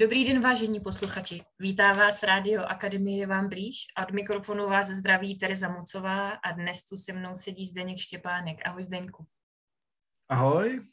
Dobrý 0.00 0.24
den, 0.24 0.40
vážení 0.40 0.80
posluchači. 0.80 1.42
Vítá 1.58 1.92
vás 1.92 2.22
Rádio 2.22 2.62
Akademie 2.62 3.26
vám 3.26 3.48
blíž 3.48 3.76
a 3.96 4.06
od 4.06 4.12
mikrofonu 4.12 4.68
vás 4.68 4.86
zdraví 4.86 5.38
Tereza 5.38 5.68
Mucová 5.68 6.30
a 6.30 6.52
dnes 6.52 6.84
tu 6.84 6.96
se 6.96 7.12
mnou 7.12 7.34
sedí 7.34 7.66
Zdeněk 7.66 7.98
Štěpánek. 7.98 8.66
Ahoj 8.66 8.82
Zdeňku. 8.82 9.26
Ahoj. 10.28 10.86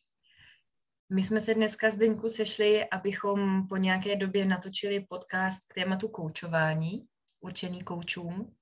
My 1.09 1.23
jsme 1.23 1.39
se 1.39 1.53
dneska 1.53 1.89
Zdeňku 1.89 2.29
sešli, 2.29 2.89
abychom 2.89 3.67
po 3.67 3.77
nějaké 3.77 4.15
době 4.15 4.45
natočili 4.45 5.05
podcast 5.09 5.67
k 5.67 5.73
tématu 5.73 6.07
koučování, 6.07 7.05
určený 7.39 7.83
koučům. 7.83 8.55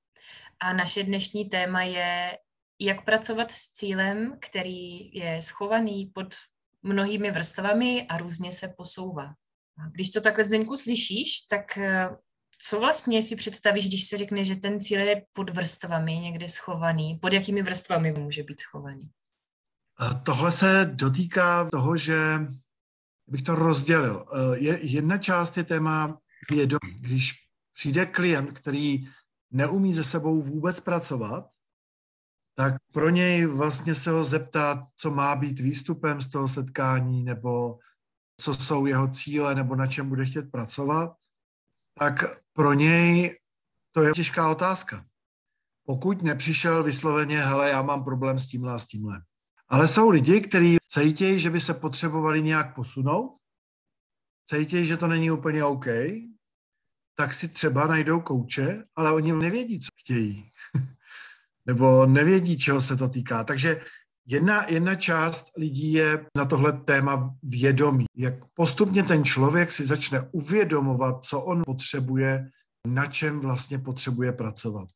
A 0.60 0.74
naše 0.74 1.04
dnešní 1.04 1.50
téma 1.50 1.84
je, 1.84 2.38
jak 2.80 3.06
pracovat 3.06 3.52
s 3.52 3.72
cílem, 3.72 4.38
který 4.42 5.14
je 5.16 5.42
schovaný 5.42 6.12
pod 6.14 6.36
mnohými 6.82 7.32
vrstvami 7.32 8.08
a 8.10 8.18
různě 8.18 8.52
se 8.52 8.74
posouvá. 8.78 9.34
Když 9.92 10.10
to 10.10 10.22
takhle 10.22 10.44
Zdeňku 10.44 10.78
slyšíš, 10.78 11.42
tak 11.50 11.78
eh, 11.78 12.10
co 12.60 12.80
vlastně 12.80 13.24
si 13.24 13.36
představíš, 13.36 13.88
když 13.88 14.08
se 14.08 14.18
řekne, 14.18 14.46
že 14.46 14.56
ten 14.56 14.82
cíl 14.82 15.00
je 15.00 15.26
pod 15.34 15.50
vrstvami 15.50 16.16
někde 16.16 16.50
schovaný? 16.50 17.20
Pod 17.22 17.34
jakými 17.34 17.62
vrstvami 17.62 18.12
může 18.12 18.44
být 18.44 18.60
schovaný? 18.60 19.10
Tohle 20.24 20.52
se 20.52 20.92
dotýká 20.94 21.70
toho, 21.70 21.98
že 21.98 22.18
bych 23.28 23.44
to 23.44 23.56
rozdělil. 23.56 24.26
Eh, 24.34 24.78
jedna 24.82 25.18
část 25.18 25.58
je 25.58 25.64
téma 25.64 26.18
vědomí. 26.52 26.94
Když 27.00 27.34
přijde 27.74 28.06
klient, 28.06 28.52
který 28.52 29.08
neumí 29.52 29.94
se 29.94 30.04
sebou 30.04 30.42
vůbec 30.42 30.80
pracovat, 30.80 31.46
tak 32.56 32.74
pro 32.94 33.10
něj 33.10 33.46
vlastně 33.46 33.96
se 33.96 34.12
ho 34.12 34.26
zeptat, 34.26 34.80
co 34.96 35.12
má 35.12 35.36
být 35.36 35.60
výstupem 35.60 36.22
z 36.22 36.30
toho 36.30 36.48
setkání, 36.48 37.24
nebo 37.24 37.80
co 38.38 38.54
jsou 38.54 38.86
jeho 38.86 39.08
cíle, 39.08 39.56
nebo 39.56 39.76
na 39.76 39.88
čem 39.88 40.10
bude 40.10 40.26
chtět 40.26 40.52
pracovat, 40.52 41.14
tak 42.00 42.24
pro 42.54 42.74
něj 42.74 43.40
to 43.92 44.04
je 44.04 44.12
těžká 44.12 44.52
otázka. 44.52 45.06
Pokud 45.86 46.22
nepřišel 46.22 46.84
vysloveně, 46.84 47.38
hele, 47.38 47.70
já 47.70 47.82
mám 47.82 48.04
problém 48.04 48.40
s 48.40 48.48
tímhle 48.48 48.74
a 48.74 48.80
s 48.80 48.88
tímhle. 48.88 49.22
Ale 49.68 49.88
jsou 49.88 50.10
lidi, 50.10 50.42
kteří 50.42 50.78
cítějí, 50.88 51.40
že 51.40 51.50
by 51.50 51.60
se 51.60 51.74
potřebovali 51.74 52.44
nějak 52.44 52.76
posunout, 52.76 53.38
cítějí, 54.46 54.86
že 54.86 54.98
to 54.98 55.08
není 55.08 55.32
úplně 55.32 55.64
OK, 55.64 55.86
tak 57.16 57.34
si 57.34 57.48
třeba 57.48 57.88
najdou 57.88 58.22
kouče, 58.22 58.84
ale 58.96 59.14
oni 59.14 59.34
nevědí, 59.34 59.80
co 59.80 59.90
chtějí. 60.00 60.52
Nebo 61.66 62.06
nevědí, 62.06 62.58
čeho 62.58 62.82
se 62.82 62.98
to 62.98 63.10
týká. 63.10 63.44
Takže 63.44 63.82
jedna, 64.26 64.66
jedna 64.70 64.96
část 64.96 65.46
lidí 65.58 65.94
je 65.94 66.26
na 66.38 66.46
tohle 66.46 66.74
téma 66.74 67.36
vědomí. 67.44 68.06
Jak 68.16 68.34
postupně 68.54 69.04
ten 69.04 69.24
člověk 69.24 69.72
si 69.72 69.86
začne 69.86 70.30
uvědomovat, 70.32 71.26
co 71.26 71.42
on 71.42 71.62
potřebuje, 71.66 72.50
na 72.88 73.06
čem 73.06 73.40
vlastně 73.40 73.80
potřebuje 73.80 74.32
pracovat. 74.32 74.88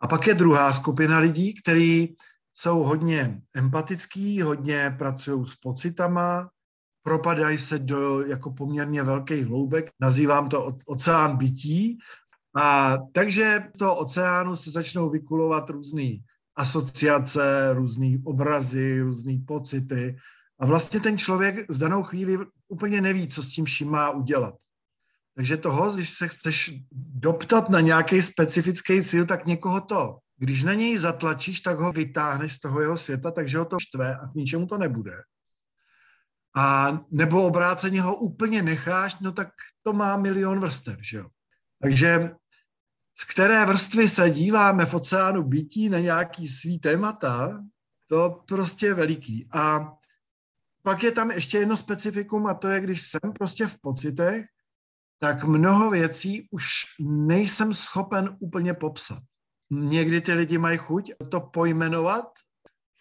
A 0.00 0.08
pak 0.08 0.26
je 0.26 0.34
druhá 0.34 0.72
skupina 0.72 1.18
lidí, 1.18 1.54
kteří 1.62 2.16
jsou 2.52 2.82
hodně 2.82 3.42
empatický, 3.54 4.42
hodně 4.42 4.94
pracují 4.98 5.46
s 5.46 5.56
pocitama, 5.56 6.50
propadají 7.02 7.58
se 7.58 7.78
do 7.78 8.26
jako 8.26 8.50
poměrně 8.50 9.02
velkých 9.02 9.46
hloubek, 9.46 9.90
nazývám 10.00 10.48
to 10.48 10.76
oceán 10.86 11.36
bytí. 11.36 11.98
A 12.56 12.96
takže 13.12 13.70
z 13.74 13.78
toho 13.78 13.96
oceánu 13.96 14.56
se 14.56 14.70
začnou 14.70 15.10
vykulovat 15.10 15.70
různé 15.70 16.10
asociace, 16.60 17.74
různé 17.74 18.18
obrazy, 18.24 19.00
různé 19.00 19.38
pocity. 19.46 20.16
A 20.60 20.66
vlastně 20.66 21.00
ten 21.00 21.18
člověk 21.18 21.66
z 21.68 21.78
danou 21.78 22.02
chvíli 22.02 22.38
úplně 22.68 23.00
neví, 23.00 23.28
co 23.28 23.42
s 23.42 23.50
tím 23.50 23.64
vším 23.64 23.90
má 23.90 24.10
udělat. 24.10 24.54
Takže 25.36 25.56
toho, 25.56 25.92
když 25.92 26.10
se 26.10 26.28
chceš 26.28 26.74
doptat 27.14 27.68
na 27.68 27.80
nějaký 27.80 28.22
specifický 28.22 29.02
cíl, 29.02 29.26
tak 29.26 29.46
někoho 29.46 29.80
to. 29.80 30.18
Když 30.36 30.64
na 30.64 30.74
něj 30.74 30.98
zatlačíš, 30.98 31.60
tak 31.60 31.78
ho 31.78 31.92
vytáhneš 31.92 32.52
z 32.52 32.60
toho 32.60 32.80
jeho 32.80 32.96
světa, 32.96 33.30
takže 33.30 33.58
ho 33.58 33.64
to 33.64 33.80
štve 33.80 34.16
a 34.16 34.28
k 34.28 34.34
ničemu 34.34 34.66
to 34.66 34.78
nebude. 34.78 35.16
A 36.56 36.98
nebo 37.10 37.42
obráceně 37.46 38.02
ho 38.02 38.16
úplně 38.16 38.62
necháš, 38.62 39.16
no 39.20 39.32
tak 39.32 39.48
to 39.82 39.92
má 39.92 40.16
milion 40.16 40.60
vrstev, 40.60 40.98
že 41.02 41.18
jo. 41.18 41.26
Takže 41.82 42.30
z 43.20 43.24
které 43.24 43.66
vrstvy 43.66 44.08
se 44.08 44.30
díváme 44.30 44.86
v 44.86 44.94
oceánu 44.94 45.42
bytí 45.42 45.88
na 45.88 45.98
nějaký 45.98 46.48
svý 46.48 46.78
témata, 46.78 47.64
to 48.08 48.42
prostě 48.48 48.86
je 48.86 48.94
veliký. 48.94 49.48
A 49.52 49.92
pak 50.82 51.02
je 51.02 51.12
tam 51.12 51.30
ještě 51.30 51.58
jedno 51.58 51.76
specifikum 51.76 52.46
a 52.46 52.54
to 52.54 52.68
je, 52.68 52.80
když 52.80 53.02
jsem 53.02 53.32
prostě 53.32 53.66
v 53.66 53.78
pocitech, 53.80 54.46
tak 55.18 55.44
mnoho 55.44 55.90
věcí 55.90 56.48
už 56.50 56.70
nejsem 57.00 57.74
schopen 57.74 58.36
úplně 58.38 58.74
popsat. 58.74 59.22
Někdy 59.70 60.20
ty 60.20 60.32
lidi 60.32 60.58
mají 60.58 60.78
chuť 60.78 61.12
to 61.30 61.40
pojmenovat, 61.40 62.26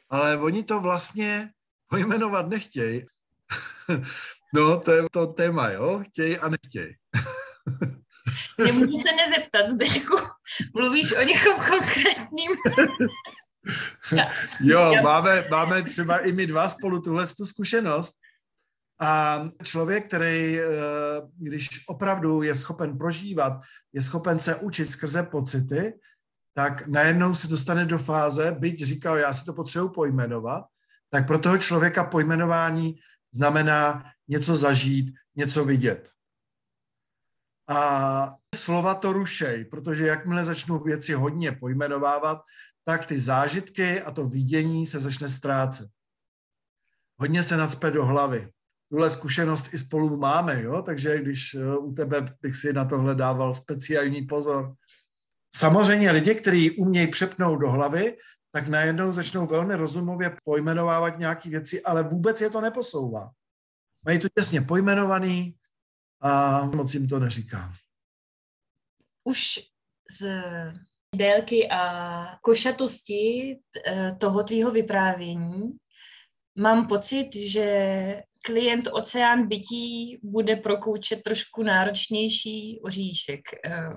ale 0.09 0.37
oni 0.37 0.63
to 0.63 0.79
vlastně 0.79 1.51
pojmenovat 1.87 2.49
nechtějí. 2.49 3.05
no, 4.53 4.79
to 4.79 4.91
je 4.91 5.03
to 5.11 5.27
téma, 5.27 5.69
jo? 5.69 6.03
Chtějí 6.03 6.37
a 6.37 6.49
nechtějí. 6.49 6.95
Nemůžu 8.65 8.97
se 8.97 9.09
nezeptat, 9.15 9.69
Zdeňku. 9.69 10.17
Mluvíš 10.75 11.15
o 11.15 11.21
někom 11.21 11.55
konkrétním? 11.55 12.51
jo, 14.59 14.91
máme, 15.03 15.45
máme 15.51 15.83
třeba 15.83 16.17
i 16.17 16.31
my 16.31 16.47
dva 16.47 16.69
spolu 16.69 17.01
tuhle 17.01 17.27
tu 17.27 17.45
zkušenost. 17.45 18.15
A 19.01 19.43
člověk, 19.63 20.07
který, 20.07 20.59
eh, 20.59 20.67
když 21.37 21.69
opravdu 21.87 22.41
je 22.41 22.55
schopen 22.55 22.97
prožívat, 22.97 23.53
je 23.93 24.01
schopen 24.01 24.39
se 24.39 24.55
učit 24.55 24.91
skrze 24.91 25.23
pocity, 25.23 25.93
tak 26.53 26.87
najednou 26.87 27.35
se 27.35 27.47
dostane 27.47 27.85
do 27.85 27.97
fáze, 27.97 28.51
byť 28.51 28.83
říkal, 28.83 29.17
já 29.17 29.33
si 29.33 29.45
to 29.45 29.53
potřebuji 29.53 29.89
pojmenovat, 29.89 30.63
tak 31.09 31.27
pro 31.27 31.39
toho 31.39 31.57
člověka 31.57 32.03
pojmenování 32.03 32.95
znamená 33.33 34.03
něco 34.27 34.55
zažít, 34.55 35.15
něco 35.35 35.65
vidět. 35.65 36.09
A 37.69 38.35
slova 38.55 38.95
to 38.95 39.13
rušej, 39.13 39.65
protože 39.65 40.07
jakmile 40.07 40.43
začnou 40.43 40.79
věci 40.79 41.13
hodně 41.13 41.51
pojmenovávat, 41.51 42.41
tak 42.85 43.05
ty 43.05 43.19
zážitky 43.19 44.01
a 44.01 44.11
to 44.11 44.25
vidění 44.25 44.85
se 44.85 44.99
začne 44.99 45.29
ztrácet. 45.29 45.89
Hodně 47.19 47.43
se 47.43 47.57
nadspe 47.57 47.91
do 47.91 48.05
hlavy. 48.05 48.51
Tuhle 48.91 49.09
zkušenost 49.09 49.73
i 49.73 49.77
spolu 49.77 50.17
máme, 50.17 50.63
jo? 50.63 50.81
takže 50.81 51.21
když 51.21 51.53
eh, 51.53 51.77
u 51.77 51.93
tebe 51.93 52.25
bych 52.41 52.55
si 52.55 52.73
na 52.73 52.85
tohle 52.85 53.15
dával 53.15 53.53
speciální 53.53 54.21
pozor. 54.21 54.73
Samozřejmě 55.55 56.11
lidi, 56.11 56.35
kteří 56.35 56.71
umějí 56.71 57.07
přepnout 57.07 57.59
do 57.59 57.71
hlavy, 57.71 58.17
tak 58.51 58.67
najednou 58.67 59.11
začnou 59.11 59.47
velmi 59.47 59.75
rozumově 59.75 60.37
pojmenovávat 60.43 61.19
nějaké 61.19 61.49
věci, 61.49 61.83
ale 61.83 62.03
vůbec 62.03 62.41
je 62.41 62.49
to 62.49 62.61
neposouvá. 62.61 63.29
Mají 64.05 64.19
to 64.19 64.27
těsně 64.37 64.61
pojmenovaný, 64.61 65.55
a 66.21 66.65
moc 66.65 66.93
jim 66.93 67.07
to 67.07 67.19
neříká. 67.19 67.71
Už 69.23 69.59
z 70.19 70.27
délky 71.15 71.69
a 71.69 72.25
košatosti 72.41 73.55
eh, 73.87 74.15
toho 74.19 74.43
tvýho 74.43 74.71
vyprávění 74.71 75.71
mám 76.57 76.87
pocit, 76.87 77.35
že 77.35 78.21
klient 78.45 78.89
Oceán 78.91 79.47
bytí 79.47 80.19
bude 80.23 80.55
pro 80.55 80.77
kouče 80.77 81.15
trošku 81.15 81.63
náročnější 81.63 82.79
oříšek. 82.83 83.41
Eh, 83.65 83.89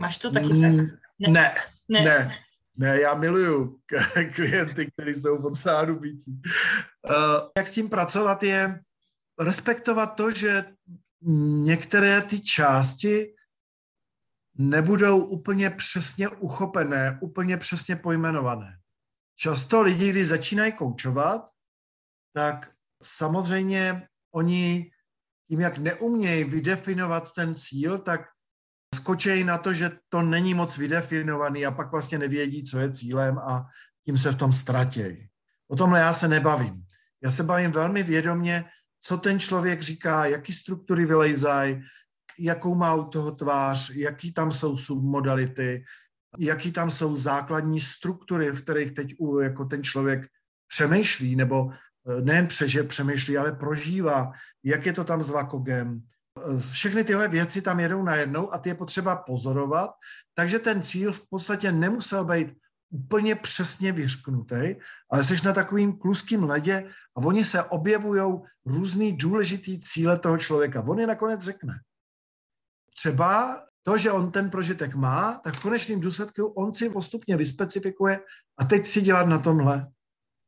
máš 0.00 0.18
to 0.18 0.30
taky 0.30 0.46
mm, 0.46 0.76
Ne, 1.18 1.28
ne, 1.28 1.54
ne. 1.88 2.04
ne. 2.04 2.38
Ne, 2.78 3.00
já 3.00 3.14
miluju 3.14 3.78
klienty, 4.34 4.90
kteří 4.92 5.20
jsou 5.20 5.38
v 5.38 5.46
oceánu 5.46 5.98
bytí. 5.98 6.30
Uh, 6.30 7.48
jak 7.56 7.66
s 7.66 7.74
tím 7.74 7.88
pracovat 7.88 8.42
je 8.42 8.80
respektovat 9.40 10.06
to, 10.06 10.30
že 10.30 10.64
některé 11.64 12.22
ty 12.22 12.40
části 12.40 13.34
nebudou 14.54 15.24
úplně 15.24 15.70
přesně 15.70 16.28
uchopené, 16.28 17.18
úplně 17.22 17.56
přesně 17.56 17.96
pojmenované. 17.96 18.78
Často 19.36 19.82
lidi, 19.82 20.10
když 20.10 20.28
začínají 20.28 20.72
koučovat, 20.72 21.48
tak 22.32 22.70
samozřejmě 23.02 24.08
oni 24.34 24.90
tím, 25.48 25.60
jak 25.60 25.78
neumějí 25.78 26.44
vydefinovat 26.44 27.32
ten 27.32 27.54
cíl, 27.54 27.98
tak 27.98 28.20
skočejí 28.94 29.44
na 29.44 29.58
to, 29.58 29.72
že 29.72 29.90
to 30.08 30.22
není 30.22 30.54
moc 30.54 30.78
vydefinovaný 30.78 31.66
a 31.66 31.70
pak 31.70 31.92
vlastně 31.92 32.18
nevědí, 32.18 32.64
co 32.64 32.78
je 32.78 32.92
cílem 32.92 33.38
a 33.38 33.66
tím 34.04 34.18
se 34.18 34.30
v 34.30 34.36
tom 34.36 34.52
ztratějí. 34.52 35.28
O 35.68 35.76
tomhle 35.76 36.00
já 36.00 36.12
se 36.12 36.28
nebavím. 36.28 36.86
Já 37.22 37.30
se 37.30 37.42
bavím 37.42 37.70
velmi 37.70 38.02
vědomě 38.02 38.64
co 39.00 39.18
ten 39.18 39.40
člověk 39.40 39.82
říká, 39.82 40.26
jaký 40.26 40.52
struktury 40.52 41.06
vylejzají, 41.06 41.82
jakou 42.38 42.74
má 42.74 42.94
u 42.94 43.04
toho 43.04 43.30
tvář, 43.30 43.90
jaký 43.90 44.32
tam 44.32 44.52
jsou 44.52 44.76
submodality, 44.76 45.84
jaký 46.38 46.72
tam 46.72 46.90
jsou 46.90 47.16
základní 47.16 47.80
struktury, 47.80 48.50
v 48.50 48.62
kterých 48.62 48.94
teď 48.94 49.14
jako 49.40 49.64
ten 49.64 49.82
člověk 49.82 50.26
přemýšlí, 50.68 51.36
nebo 51.36 51.70
eh, 51.70 52.22
nejen 52.22 52.46
přeže 52.46 52.82
přemýšlí, 52.82 53.38
ale 53.38 53.52
prožívá, 53.52 54.32
jak 54.64 54.86
je 54.86 54.92
to 54.92 55.04
tam 55.04 55.22
s 55.22 55.30
vakogem, 55.30 56.02
všechny 56.70 57.04
tyhle 57.04 57.28
věci 57.28 57.62
tam 57.62 57.80
jedou 57.80 58.02
najednou 58.02 58.54
a 58.54 58.58
ty 58.58 58.68
je 58.68 58.74
potřeba 58.74 59.16
pozorovat, 59.16 59.90
takže 60.34 60.58
ten 60.58 60.82
cíl 60.82 61.12
v 61.12 61.28
podstatě 61.28 61.72
nemusel 61.72 62.24
být 62.24 62.48
úplně 62.90 63.34
přesně 63.34 63.92
vyřknutý, 63.92 64.74
ale 65.10 65.24
jsi 65.24 65.36
na 65.44 65.52
takovým 65.52 65.98
kluským 65.98 66.44
ledě 66.44 66.88
a 67.16 67.20
oni 67.20 67.44
se 67.44 67.64
objevují 67.64 68.40
různý 68.66 69.16
důležitý 69.16 69.80
cíle 69.80 70.18
toho 70.18 70.38
člověka. 70.38 70.82
On 70.82 71.00
je 71.00 71.06
nakonec 71.06 71.40
řekne. 71.40 71.80
Třeba 72.94 73.62
to, 73.82 73.98
že 73.98 74.12
on 74.12 74.32
ten 74.32 74.50
prožitek 74.50 74.94
má, 74.94 75.40
tak 75.44 75.56
v 75.56 75.62
konečném 75.62 76.00
důsledku 76.00 76.46
on 76.46 76.74
si 76.74 76.90
postupně 76.90 77.36
vyspecifikuje 77.36 78.20
a 78.58 78.64
teď 78.64 78.86
si 78.86 79.00
dělat 79.00 79.26
na 79.26 79.38
tomhle. 79.38 79.86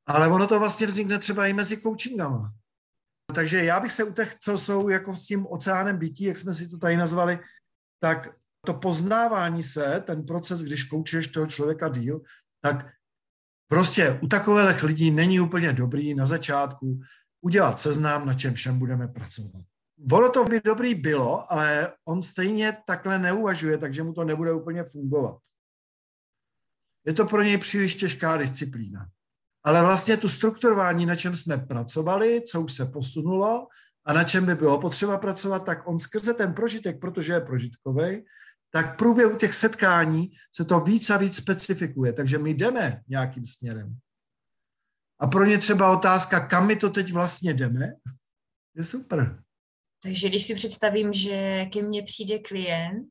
Ale 0.06 0.28
ono 0.28 0.46
to 0.46 0.58
vlastně 0.58 0.86
vznikne 0.86 1.18
třeba 1.18 1.46
i 1.46 1.52
mezi 1.52 1.80
coachingama. 1.80 2.52
Takže 3.34 3.64
já 3.64 3.80
bych 3.80 3.92
se 3.92 4.04
u 4.04 4.12
těch, 4.12 4.36
co 4.40 4.58
jsou 4.58 4.88
jako 4.88 5.14
s 5.14 5.26
tím 5.26 5.46
oceánem 5.46 5.98
bytí, 5.98 6.24
jak 6.24 6.38
jsme 6.38 6.54
si 6.54 6.68
to 6.68 6.78
tady 6.78 6.96
nazvali, 6.96 7.38
tak 8.00 8.28
to 8.68 8.74
poznávání 8.74 9.62
se, 9.62 10.02
ten 10.06 10.26
proces, 10.26 10.62
když 10.62 10.82
koučuješ 10.82 11.28
toho 11.28 11.46
člověka 11.46 11.88
díl, 11.88 12.20
tak 12.60 12.86
prostě 13.68 14.18
u 14.22 14.28
takových 14.28 14.82
lidí 14.82 15.10
není 15.10 15.40
úplně 15.40 15.72
dobrý 15.72 16.14
na 16.14 16.26
začátku 16.26 17.00
udělat 17.40 17.80
seznam, 17.80 18.26
na 18.26 18.34
čem 18.34 18.54
všem 18.54 18.78
budeme 18.78 19.08
pracovat. 19.08 19.64
Ono 20.12 20.30
to 20.30 20.44
by 20.44 20.60
dobrý 20.60 20.94
bylo, 20.94 21.52
ale 21.52 21.92
on 22.04 22.22
stejně 22.22 22.76
takhle 22.86 23.18
neuvažuje, 23.18 23.78
takže 23.78 24.02
mu 24.02 24.12
to 24.12 24.24
nebude 24.24 24.52
úplně 24.52 24.84
fungovat. 24.84 25.38
Je 27.06 27.12
to 27.12 27.24
pro 27.24 27.42
něj 27.42 27.58
příliš 27.58 27.94
těžká 27.94 28.36
disciplína. 28.36 29.08
Ale 29.64 29.82
vlastně 29.82 30.16
tu 30.16 30.28
strukturování, 30.28 31.06
na 31.06 31.16
čem 31.16 31.36
jsme 31.36 31.56
pracovali, 31.56 32.42
co 32.42 32.60
už 32.60 32.72
se 32.72 32.84
posunulo 32.84 33.66
a 34.04 34.12
na 34.12 34.24
čem 34.24 34.46
by 34.46 34.54
bylo 34.54 34.80
potřeba 34.80 35.18
pracovat, 35.18 35.64
tak 35.64 35.88
on 35.88 35.98
skrze 35.98 36.34
ten 36.34 36.54
prožitek, 36.54 37.00
protože 37.00 37.32
je 37.32 37.40
prožitkový, 37.40 38.24
tak 38.70 38.94
v 38.94 38.96
průběhu 38.96 39.36
těch 39.36 39.54
setkání 39.54 40.30
se 40.52 40.64
to 40.64 40.80
víc 40.80 41.10
a 41.10 41.16
víc 41.16 41.36
specifikuje. 41.36 42.12
Takže 42.12 42.38
my 42.38 42.54
jdeme 42.54 43.02
nějakým 43.08 43.46
směrem. 43.46 43.98
A 45.20 45.26
pro 45.26 45.44
ně 45.44 45.58
třeba 45.58 45.92
otázka, 45.92 46.46
kam 46.46 46.66
my 46.66 46.76
to 46.76 46.90
teď 46.90 47.12
vlastně 47.12 47.54
jdeme, 47.54 47.92
je 48.74 48.84
super. 48.84 49.42
Takže 50.02 50.28
když 50.28 50.46
si 50.46 50.54
představím, 50.54 51.12
že 51.12 51.66
ke 51.72 51.82
mně 51.82 52.02
přijde 52.02 52.38
klient, 52.38 53.08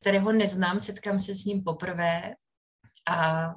kterého 0.00 0.32
neznám, 0.32 0.80
setkám 0.80 1.20
se 1.20 1.34
s 1.34 1.44
ním 1.44 1.64
poprvé 1.64 2.34
a 3.08 3.54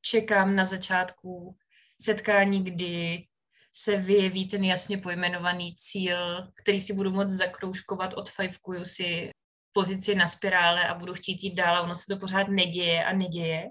čekám 0.00 0.56
na 0.56 0.64
začátku 0.64 1.56
setkání, 2.00 2.64
kdy 2.64 3.24
se 3.72 3.96
vyjeví 3.96 4.48
ten 4.48 4.64
jasně 4.64 4.98
pojmenovaný 4.98 5.76
cíl, 5.76 6.52
který 6.54 6.80
si 6.80 6.94
budu 6.94 7.10
moct 7.10 7.30
zakroužkovat, 7.30 8.14
odfajfkuju 8.14 8.84
si 8.84 9.30
pozici 9.74 10.14
na 10.14 10.26
spirále 10.26 10.88
a 10.88 10.94
budu 10.94 11.14
chtít 11.14 11.42
jít 11.42 11.54
dál 11.54 11.76
a 11.76 11.80
ono 11.82 11.94
se 11.94 12.04
to 12.08 12.16
pořád 12.16 12.48
neděje 12.48 13.04
a 13.04 13.12
neděje, 13.12 13.64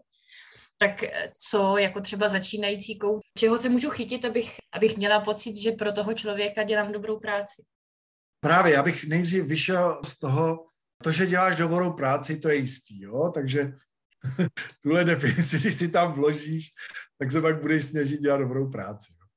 tak 0.78 1.04
co 1.50 1.78
jako 1.78 2.02
třeba 2.02 2.28
začínající 2.28 2.98
kouč, 2.98 3.22
čeho 3.38 3.58
se 3.58 3.70
můžu 3.70 3.90
chytit, 3.90 4.26
abych, 4.26 4.56
abych 4.74 4.98
měla 4.98 5.20
pocit, 5.20 5.56
že 5.56 5.72
pro 5.72 5.92
toho 5.92 6.14
člověka 6.14 6.64
dělám 6.64 6.92
dobrou 6.92 7.20
práci? 7.20 7.64
Právě, 8.40 8.74
já 8.74 8.84
bych 8.84 9.04
nejdřív 9.04 9.44
vyšel 9.44 10.00
z 10.06 10.20
toho, 10.20 10.66
to, 11.04 11.12
že 11.12 11.26
děláš 11.26 11.56
dobrou 11.56 11.94
práci, 11.94 12.38
to 12.38 12.50
je 12.50 12.56
jistý, 12.56 13.02
jo? 13.02 13.32
takže 13.34 13.74
tuhle 14.84 15.04
definici, 15.04 15.60
když 15.60 15.74
si 15.74 15.88
tam 15.88 16.14
vložíš, 16.14 16.70
tak 17.20 17.32
se 17.32 17.42
pak 17.42 17.62
budeš 17.62 17.86
snažit 17.86 18.20
dělat 18.20 18.38
dobrou 18.38 18.70
práci. 18.70 19.12
Jo? 19.12 19.28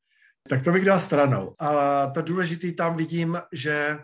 Tak 0.49 0.65
to 0.65 0.73
bych 0.73 0.85
dal 0.85 1.01
stranou. 1.01 1.55
Ale 1.59 2.11
to 2.13 2.23
důležité 2.23 2.73
tam 2.73 2.97
vidím, 2.97 3.39
že 3.53 3.99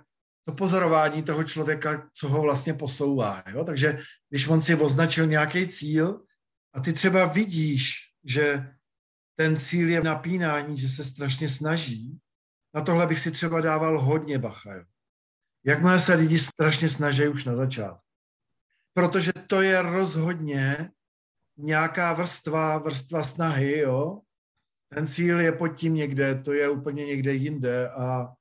to 0.45 0.53
pozorování 0.53 1.23
toho 1.23 1.45
člověka, 1.45 2.09
co 2.13 2.29
ho 2.29 2.43
vlastně 2.43 2.75
posouvá. 2.75 3.43
Jo? 3.51 3.65
Takže 3.65 3.99
když 4.29 4.49
on 4.49 4.63
si 4.63 4.75
označil 4.75 5.27
nějaký 5.27 5.69
cíl 5.69 6.25
a 6.73 6.81
ty 6.81 6.93
třeba 6.93 7.27
vidíš, 7.27 7.95
že 8.25 8.67
ten 9.37 9.57
cíl 9.57 9.89
je 9.89 10.03
napínání, 10.03 10.79
že 10.79 10.89
se 10.89 11.05
strašně 11.05 11.49
snaží, 11.49 12.19
na 12.75 12.81
tohle 12.81 13.07
bych 13.07 13.21
si 13.21 13.31
třeba 13.31 13.61
dával 13.61 14.01
hodně 14.01 14.39
bacha. 14.39 14.75
Jo? 14.75 14.85
Jakmile 15.65 16.01
se 16.01 16.15
lidi 16.15 16.39
strašně 16.39 16.89
snaží 16.89 17.29
už 17.29 17.45
na 17.45 17.57
začátku. 17.57 18.07
Protože 18.95 19.33
to 19.47 19.63
je 19.63 19.83
rozhodně 19.83 20.91
nějaká 21.57 22.13
vrstva, 22.13 22.79
vrstva 22.79 23.23
snahy, 23.23 23.79
jo. 23.79 24.21
Ten 24.89 25.07
cíl 25.07 25.41
je 25.41 25.53
pod 25.53 25.69
tím 25.69 25.95
někde, 25.95 26.35
to 26.35 26.53
je 26.53 26.69
úplně 26.69 27.07
někde 27.07 27.35
jinde 27.35 27.89
a 27.89 28.33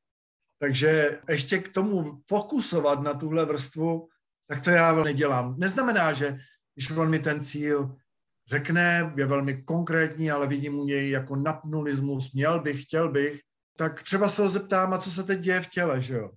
takže 0.62 1.20
ještě 1.30 1.60
k 1.60 1.74
tomu 1.74 2.22
fokusovat 2.28 3.02
na 3.02 3.14
tuhle 3.14 3.46
vrstvu, 3.46 4.10
tak 4.48 4.64
to 4.64 4.70
já 4.70 5.04
nedělám. 5.04 5.56
Neznamená, 5.60 6.14
že 6.14 6.38
když 6.76 6.92
on 6.92 7.10
mi 7.10 7.20
ten 7.20 7.44
cíl 7.44 7.96
řekne, 8.48 9.14
je 9.18 9.26
velmi 9.26 9.64
konkrétní, 9.64 10.32
ale 10.32 10.48
vidím 10.48 10.80
u 10.80 10.86
něj 10.86 11.10
jako 11.10 11.36
napnulismus, 11.36 12.34
měl 12.34 12.60
bych, 12.60 12.84
chtěl 12.84 13.12
bych, 13.12 13.42
tak 13.78 14.04
třeba 14.04 14.30
se 14.30 14.42
ho 14.42 14.50
zeptám, 14.50 14.94
a 14.94 14.98
co 14.98 15.12
se 15.12 15.24
teď 15.24 15.40
děje 15.40 15.62
v 15.62 15.70
těle, 15.70 16.02
že 16.02 16.14
jo? 16.14 16.32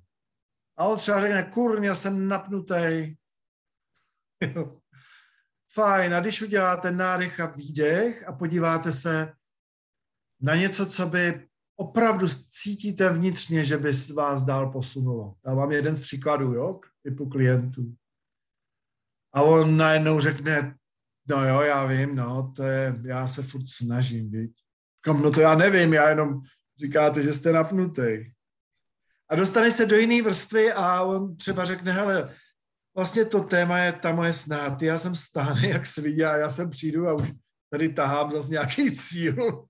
A 0.76 0.84
on 0.84 0.98
třeba 0.98 1.20
řekne, 1.20 1.42
kurně, 1.42 1.94
jsem 1.94 2.28
napnutý. 2.28 3.14
Fajn, 5.72 6.14
a 6.14 6.20
když 6.20 6.42
uděláte 6.42 6.90
nádech 6.90 7.40
a 7.40 7.46
výdech 7.46 8.28
a 8.28 8.32
podíváte 8.32 8.92
se 8.92 9.32
na 10.40 10.54
něco, 10.54 10.86
co 10.86 11.06
by 11.06 11.48
opravdu 11.76 12.26
cítíte 12.50 13.12
vnitřně, 13.12 13.64
že 13.64 13.78
by 13.78 13.92
vás 14.14 14.42
dál 14.42 14.72
posunulo. 14.72 15.34
Já 15.46 15.54
vám 15.54 15.72
jeden 15.72 15.94
z 15.94 16.00
příkladů, 16.00 16.54
jo, 16.54 16.80
typu 17.02 17.28
klientů. 17.28 17.94
A 19.34 19.42
on 19.42 19.76
najednou 19.76 20.20
řekne, 20.20 20.76
no 21.30 21.48
jo, 21.48 21.60
já 21.60 21.86
vím, 21.86 22.16
no, 22.16 22.52
to 22.56 22.62
je, 22.62 23.00
já 23.04 23.28
se 23.28 23.42
furt 23.42 23.68
snažím, 23.68 24.30
viď. 24.30 24.52
Kom, 25.04 25.22
no 25.22 25.30
to 25.30 25.40
já 25.40 25.54
nevím, 25.54 25.92
já 25.92 26.08
jenom 26.08 26.42
říkáte, 26.80 27.22
že 27.22 27.32
jste 27.32 27.52
napnutý. 27.52 28.32
A 29.30 29.34
dostane 29.36 29.72
se 29.72 29.86
do 29.86 29.96
jiné 29.96 30.22
vrstvy 30.22 30.72
a 30.72 31.02
on 31.02 31.36
třeba 31.36 31.64
řekne, 31.64 31.92
hele, 31.92 32.24
vlastně 32.96 33.24
to 33.24 33.40
téma 33.40 33.78
je 33.78 33.92
ta 33.92 34.12
moje 34.12 34.32
snad. 34.32 34.82
Já 34.82 34.98
jsem 34.98 35.14
stány 35.16 35.68
jak 35.68 35.86
svině 35.86 36.24
a 36.24 36.36
já 36.36 36.50
sem 36.50 36.70
přijdu 36.70 37.08
a 37.08 37.14
už 37.14 37.30
tady 37.70 37.92
tahám 37.92 38.30
zase 38.30 38.50
nějaký 38.50 38.96
cíl, 38.96 39.66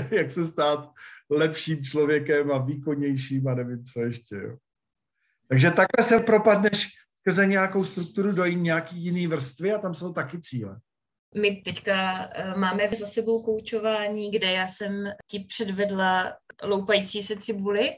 jak 0.10 0.30
se 0.30 0.46
stát 0.46 0.92
lepším 1.32 1.84
člověkem 1.84 2.52
a 2.52 2.58
výkonnějším 2.58 3.48
a 3.48 3.54
nevím 3.54 3.84
co 3.84 4.00
ještě. 4.00 4.36
Jo. 4.36 4.56
Takže 5.48 5.70
takhle 5.70 6.04
se 6.04 6.20
propadneš 6.20 6.88
skrze 7.14 7.46
nějakou 7.46 7.84
strukturu 7.84 8.32
do 8.32 8.46
nějaký 8.46 8.96
jiný 8.96 9.26
vrstvy 9.26 9.72
a 9.72 9.78
tam 9.78 9.94
jsou 9.94 10.12
taky 10.12 10.40
cíle. 10.40 10.80
My 11.34 11.56
teďka 11.56 12.28
eh, 12.32 12.54
máme 12.56 12.88
za 12.88 13.06
sebou 13.06 13.42
koučování, 13.42 14.30
kde 14.30 14.52
já 14.52 14.68
jsem 14.68 15.12
ti 15.30 15.40
předvedla 15.40 16.36
loupající 16.62 17.22
se 17.22 17.36
cibuly 17.36 17.90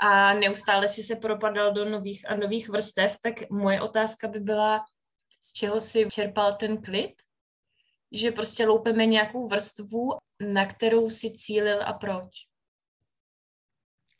a 0.00 0.34
neustále 0.34 0.88
si 0.88 1.02
se 1.02 1.16
propadal 1.16 1.72
do 1.72 1.84
nových 1.84 2.30
a 2.30 2.36
nových 2.36 2.68
vrstev, 2.68 3.16
tak 3.22 3.50
moje 3.50 3.80
otázka 3.80 4.28
by 4.28 4.40
byla, 4.40 4.84
z 5.40 5.52
čeho 5.52 5.80
si 5.80 6.06
čerpal 6.10 6.52
ten 6.52 6.82
klip? 6.82 7.14
Že 8.12 8.30
prostě 8.30 8.66
loupeme 8.66 9.06
nějakou 9.06 9.48
vrstvu, 9.48 10.08
na 10.52 10.66
kterou 10.66 11.10
si 11.10 11.30
cílil 11.30 11.82
a 11.86 11.92
proč? 11.92 12.51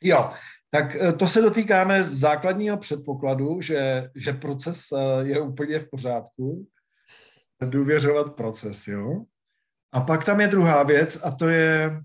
Jo, 0.03 0.31
tak 0.69 0.95
eh, 0.95 1.13
to 1.13 1.27
se 1.27 1.41
dotýkáme 1.41 2.03
základního 2.03 2.77
předpokladu, 2.77 3.61
že, 3.61 4.09
že 4.15 4.33
proces 4.33 4.85
eh, 4.91 5.27
je 5.27 5.41
úplně 5.41 5.79
v 5.79 5.89
pořádku. 5.89 6.67
Důvěřovat 7.61 8.35
proces, 8.35 8.87
jo. 8.87 9.23
A 9.91 10.01
pak 10.01 10.25
tam 10.25 10.41
je 10.41 10.47
druhá 10.47 10.83
věc 10.83 11.19
a 11.23 11.31
to 11.31 11.49
je, 11.49 12.01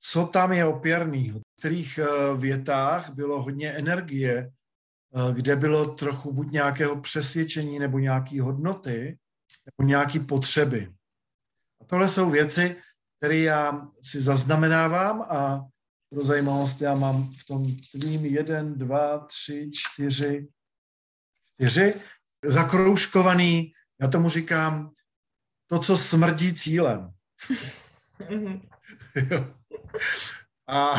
co 0.00 0.26
tam 0.26 0.52
je 0.52 0.64
opěrný. 0.64 1.30
V 1.30 1.40
kterých 1.58 1.98
eh, 1.98 2.36
větách 2.36 3.10
bylo 3.10 3.42
hodně 3.42 3.72
energie, 3.72 4.50
kde 5.32 5.56
bylo 5.56 5.86
trochu 5.86 6.32
buď 6.32 6.52
nějakého 6.52 7.00
přesvědčení 7.00 7.78
nebo 7.78 7.98
nějaké 7.98 8.42
hodnoty, 8.42 9.18
nebo 9.66 9.88
nějaké 9.88 10.20
potřeby. 10.20 10.92
A 11.80 11.84
tohle 11.84 12.08
jsou 12.08 12.30
věci, 12.30 12.76
které 13.18 13.38
já 13.38 13.88
si 14.02 14.20
zaznamenávám 14.20 15.22
a 15.22 15.66
pro 16.10 16.20
zajímavost, 16.20 16.80
já 16.80 16.94
mám 16.94 17.32
v 17.32 17.46
tom 17.46 17.66
tvým 17.92 18.24
jeden, 18.24 18.78
dva, 18.78 19.18
tři, 19.18 19.70
čtyři, 19.74 20.48
čtyři 21.54 21.94
zakroužkovaný, 22.44 23.72
já 24.00 24.08
tomu 24.08 24.28
říkám, 24.28 24.90
to, 25.66 25.78
co 25.78 25.98
smrdí 25.98 26.54
cílem. 26.54 27.10
a, 30.68 30.94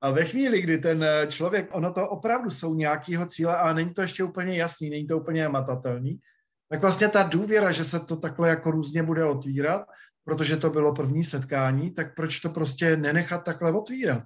a 0.00 0.10
ve 0.10 0.24
chvíli, 0.24 0.62
kdy 0.62 0.78
ten 0.78 1.06
člověk, 1.28 1.68
ono 1.72 1.92
to 1.92 2.08
opravdu 2.08 2.50
jsou 2.50 2.74
nějakého 2.74 3.26
cíle, 3.26 3.56
ale 3.56 3.74
není 3.74 3.94
to 3.94 4.02
ještě 4.02 4.24
úplně 4.24 4.56
jasný, 4.56 4.90
není 4.90 5.06
to 5.06 5.18
úplně 5.18 5.48
matatelný, 5.48 6.20
tak 6.68 6.80
vlastně 6.80 7.08
ta 7.08 7.22
důvěra, 7.22 7.70
že 7.70 7.84
se 7.84 8.00
to 8.00 8.16
takhle 8.16 8.48
jako 8.48 8.70
různě 8.70 9.02
bude 9.02 9.24
otvírat, 9.24 9.86
protože 10.24 10.56
to 10.56 10.70
bylo 10.70 10.94
první 10.94 11.24
setkání, 11.24 11.90
tak 11.90 12.14
proč 12.14 12.40
to 12.40 12.50
prostě 12.50 12.96
nenechat 12.96 13.44
takhle 13.44 13.72
otvírat? 13.72 14.24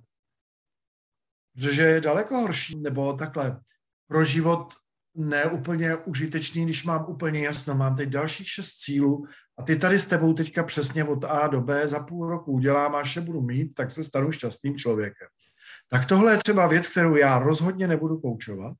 Protože 1.55 1.83
je 1.83 2.01
daleko 2.01 2.39
horší, 2.39 2.81
nebo 2.81 3.13
takhle, 3.13 3.61
pro 4.09 4.25
život 4.25 4.75
neúplně 5.15 5.97
užitečný, 5.97 6.65
když 6.65 6.85
mám 6.85 7.07
úplně 7.09 7.41
jasno, 7.41 7.75
mám 7.75 7.97
teď 7.97 8.09
dalších 8.09 8.49
šest 8.49 8.75
cílů 8.75 9.27
a 9.59 9.63
ty 9.63 9.79
tady 9.79 9.99
s 9.99 10.07
tebou 10.07 10.35
teďka 10.35 10.63
přesně 10.65 11.05
od 11.05 11.25
A 11.25 11.47
do 11.47 11.61
B 11.61 11.89
za 11.89 12.01
půl 12.01 12.29
roku 12.29 12.53
udělám, 12.53 12.95
až 12.95 13.17
je 13.17 13.23
budu 13.23 13.41
mít, 13.41 13.75
tak 13.75 13.91
se 13.91 14.05
stanu 14.05 14.33
šťastným 14.33 14.77
člověkem. 14.77 15.29
Tak 15.89 16.07
tohle 16.07 16.33
je 16.33 16.39
třeba 16.39 16.67
věc, 16.67 16.89
kterou 16.89 17.17
já 17.17 17.39
rozhodně 17.39 17.87
nebudu 17.87 18.21
koučovat 18.21 18.77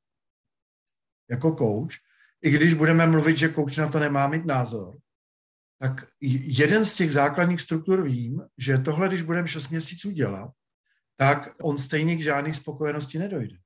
jako 1.31 1.53
kouč, 1.53 1.97
i 2.43 2.51
když 2.51 2.75
budeme 2.75 3.07
mluvit, 3.07 3.39
že 3.39 3.49
kouč 3.49 3.77
na 3.77 3.89
to 3.89 3.99
nemá 3.99 4.29
mít 4.29 4.47
názor, 4.47 4.97
tak 5.81 6.07
jeden 6.21 6.85
z 6.85 6.95
těch 6.95 7.13
základních 7.13 7.61
struktur 7.61 8.03
vím, 8.03 8.43
že 8.59 8.79
tohle, 8.79 9.09
když 9.09 9.23
budeme 9.23 9.49
6 9.49 9.69
měsíců 9.69 10.11
dělat, 10.11 10.51
tak 11.17 11.55
on 11.63 11.79
stejně 11.79 12.17
k 12.17 12.23
žádné 12.23 12.55
spokojenosti 12.55 13.19
nedojde. 13.19 13.57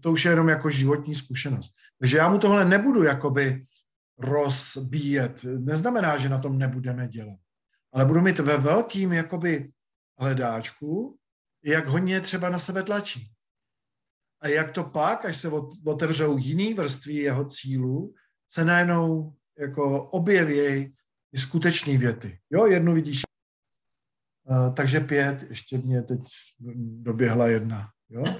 To 0.00 0.12
už 0.12 0.24
je 0.24 0.32
jenom 0.32 0.48
jako 0.48 0.70
životní 0.70 1.14
zkušenost. 1.14 1.74
Takže 1.98 2.16
já 2.16 2.28
mu 2.28 2.38
tohle 2.38 2.64
nebudu 2.64 3.02
jakoby 3.02 3.64
rozbíjet. 4.18 5.44
Neznamená, 5.44 6.16
že 6.16 6.28
na 6.28 6.38
tom 6.38 6.58
nebudeme 6.58 7.08
dělat. 7.08 7.38
Ale 7.92 8.04
budu 8.04 8.20
mít 8.20 8.38
ve 8.38 8.56
velkým 8.56 9.12
jakoby 9.12 9.70
hledáčku, 10.18 11.18
jak 11.64 11.86
hodně 11.86 12.20
třeba 12.20 12.48
na 12.48 12.58
sebe 12.58 12.82
tlačí. 12.82 13.30
A 14.40 14.48
jak 14.48 14.70
to 14.70 14.84
pak, 14.84 15.24
až 15.24 15.36
se 15.36 15.50
otevřou 15.86 16.38
jiný 16.38 16.74
vrstvy 16.74 17.14
jeho 17.14 17.44
cílů, 17.44 18.14
se 18.48 18.64
najednou 18.64 19.34
jako 19.58 20.04
objeví 20.04 20.94
skutečné 21.38 21.98
věty. 21.98 22.38
Jo, 22.50 22.66
jednu 22.66 22.94
vidíš. 22.94 23.22
Uh, 24.44 24.74
takže 24.74 25.00
pět, 25.00 25.42
ještě 25.50 25.78
mě 25.78 26.02
teď 26.02 26.20
doběhla 27.02 27.48
jedna. 27.48 27.88
Jo? 28.08 28.24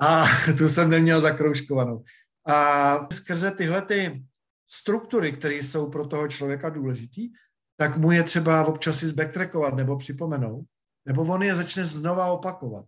A 0.00 0.24
tu 0.58 0.68
jsem 0.68 0.90
neměl 0.90 1.20
zakroužkovanou. 1.20 2.04
A 2.46 3.12
skrze 3.12 3.50
tyhle 3.50 3.82
ty 3.82 4.24
struktury, 4.70 5.32
které 5.32 5.54
jsou 5.54 5.90
pro 5.90 6.06
toho 6.06 6.28
člověka 6.28 6.68
důležitý, 6.68 7.32
tak 7.76 7.96
mu 7.96 8.12
je 8.12 8.22
třeba 8.22 8.66
občas 8.66 8.98
si 8.98 9.06
zbacktrackovat 9.06 9.74
nebo 9.74 9.96
připomenout, 9.96 10.64
nebo 11.06 11.22
on 11.22 11.42
je 11.42 11.54
začne 11.54 11.84
znova 11.84 12.26
opakovat. 12.26 12.86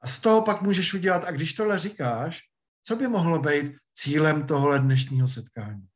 A 0.00 0.06
z 0.06 0.18
toho 0.18 0.42
pak 0.42 0.62
můžeš 0.62 0.94
udělat, 0.94 1.24
a 1.24 1.30
když 1.30 1.52
tohle 1.52 1.78
říkáš, 1.78 2.40
co 2.84 2.96
by 2.96 3.08
mohlo 3.08 3.38
být 3.38 3.76
cílem 3.94 4.46
tohle 4.46 4.78
dnešního 4.78 5.28
setkání? 5.28 5.86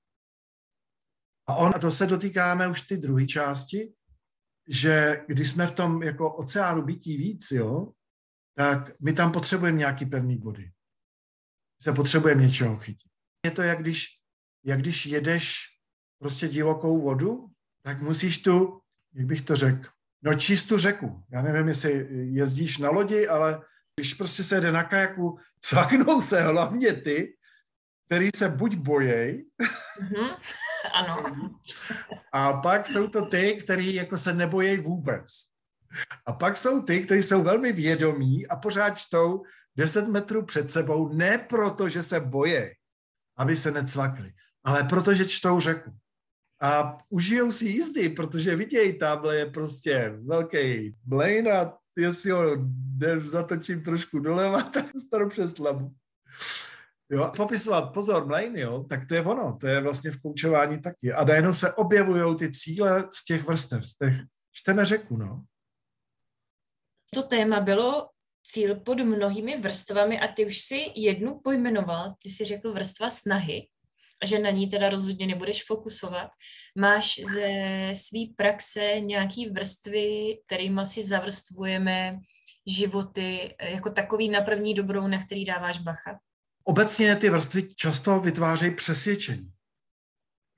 A 1.51 1.55
on, 1.55 1.73
a 1.75 1.79
to 1.79 1.91
se 1.91 2.07
dotýkáme 2.07 2.69
už 2.69 2.81
ty 2.81 2.97
druhé 2.97 3.27
části, 3.27 3.93
že 4.69 5.25
když 5.29 5.51
jsme 5.51 5.67
v 5.67 5.75
tom 5.75 6.03
jako 6.03 6.35
oceánu 6.35 6.83
bytí 6.83 7.17
víc, 7.17 7.51
jo, 7.51 7.93
tak 8.55 8.91
my 9.01 9.13
tam 9.13 9.33
potřebujeme 9.33 9.79
nějaký 9.79 10.07
pevný 10.07 10.37
body. 10.37 10.71
Se 11.83 11.93
potřebujeme 11.93 12.43
něčeho 12.43 12.79
chytit. 12.79 13.11
Je 13.45 13.51
to, 13.51 13.63
jak 13.63 13.81
když, 13.81 14.07
jak 14.65 14.81
když 14.81 15.07
jedeš 15.07 15.67
prostě 16.19 16.49
divokou 16.49 17.03
vodu, 17.03 17.47
tak 17.83 18.01
musíš 18.01 18.39
tu, 18.39 18.81
jak 19.15 19.27
bych 19.27 19.43
to 19.43 19.57
řekl, 19.57 19.89
no 20.23 20.35
čistou 20.35 20.79
řeku. 20.79 21.25
Já 21.31 21.43
nevím, 21.43 21.69
jestli 21.69 22.07
jezdíš 22.35 22.79
na 22.79 22.91
lodi, 22.91 23.29
ale 23.29 23.61
když 23.97 24.15
prostě 24.15 24.43
se 24.43 24.61
jde 24.61 24.73
na 24.73 24.85
kajaku, 24.85 25.39
cvaknou 25.61 26.21
se 26.21 26.43
hlavně 26.43 26.93
ty, 26.93 27.37
který 28.07 28.29
se 28.37 28.49
buď 28.49 28.75
bojejí, 28.75 29.43
mm-hmm. 29.43 30.37
ano. 30.95 31.25
a 32.33 32.53
pak 32.53 32.87
jsou 32.87 33.09
to 33.09 33.27
ty, 33.27 33.55
kteří 33.55 33.95
jako 33.95 34.19
se 34.19 34.33
nebojí 34.33 34.79
vůbec. 34.79 35.27
A 36.27 36.33
pak 36.33 36.57
jsou 36.57 36.83
ty, 36.83 37.05
kteří 37.05 37.23
jsou 37.23 37.43
velmi 37.43 37.73
vědomí 37.73 38.47
a 38.47 38.57
pořád 38.57 38.99
čtou 38.99 39.43
10 39.77 40.09
metrů 40.09 40.45
před 40.45 40.71
sebou, 40.71 41.09
ne 41.15 41.39
proto, 41.39 41.89
že 41.89 42.03
se 42.03 42.21
bojí, 42.21 42.63
aby 43.37 43.57
se 43.57 43.71
necvakli, 43.71 44.33
ale 44.65 44.85
protože 44.85 45.25
čtou 45.25 45.61
řeku. 45.61 45.91
A 46.63 46.99
užijou 47.09 47.53
si 47.53 47.67
jízdy, 47.67 48.09
protože 48.09 48.57
vidějí, 48.57 48.99
tamhle 48.99 49.37
je 49.37 49.47
prostě 49.47 50.15
velký 50.25 50.97
blejn 51.05 51.49
a 51.49 51.77
jestli 51.97 52.31
ho 52.31 52.43
zatočím 53.21 53.83
trošku 53.83 54.19
doleva, 54.19 54.63
tak 54.75 54.87
dostanu 54.95 55.29
přes 55.29 55.55
hlavu. 55.55 55.95
Jo, 57.13 57.33
popisovat 57.37 57.93
pozor 57.93 58.27
mlejny, 58.27 58.61
jo, 58.61 58.85
tak 58.89 59.09
to 59.09 59.15
je 59.15 59.23
ono, 59.23 59.57
to 59.61 59.67
je 59.67 59.81
vlastně 59.81 60.11
v 60.11 60.21
koučování 60.21 60.83
taky. 60.83 61.13
A 61.13 61.25
najednou 61.25 61.55
se 61.55 61.75
objevují 61.75 62.37
ty 62.37 62.53
cíle 62.53 63.09
z 63.13 63.25
těch 63.25 63.45
vrstev, 63.45 63.87
z 63.87 63.97
těch, 63.97 64.15
čteme 64.53 64.85
řeku, 64.85 65.17
no. 65.17 65.45
To 67.15 67.23
téma 67.23 67.61
bylo 67.61 68.09
cíl 68.43 68.81
pod 68.81 69.01
mnohými 69.01 69.61
vrstvami 69.61 70.21
a 70.21 70.29
ty 70.29 70.47
už 70.47 70.59
si 70.59 70.93
jednu 70.97 71.41
pojmenoval, 71.45 72.15
ty 72.23 72.31
si 72.31 72.45
řekl 72.45 72.73
vrstva 72.73 73.11
snahy, 73.11 73.69
že 74.25 74.39
na 74.39 74.51
ní 74.51 74.71
teda 74.71 74.89
rozhodně 74.89 75.27
nebudeš 75.27 75.65
fokusovat. 75.65 76.31
Máš 76.79 77.21
ze 77.35 77.49
své 77.95 78.21
praxe 78.37 79.01
nějaký 79.01 79.51
vrstvy, 79.51 80.39
kterými 80.47 80.81
si 80.85 81.05
zavrstvujeme 81.05 82.19
životy 82.67 83.57
jako 83.61 83.91
takový 83.91 84.29
na 84.29 84.41
první 84.41 84.75
dobrou, 84.75 85.07
na 85.07 85.25
který 85.25 85.45
dáváš 85.45 85.79
bacha? 85.79 86.21
Obecně 86.71 87.17
ty 87.17 87.31
vrstvy 87.31 87.75
často 87.75 88.21
vytvářejí 88.21 88.75
přesvědčení. 88.75 89.53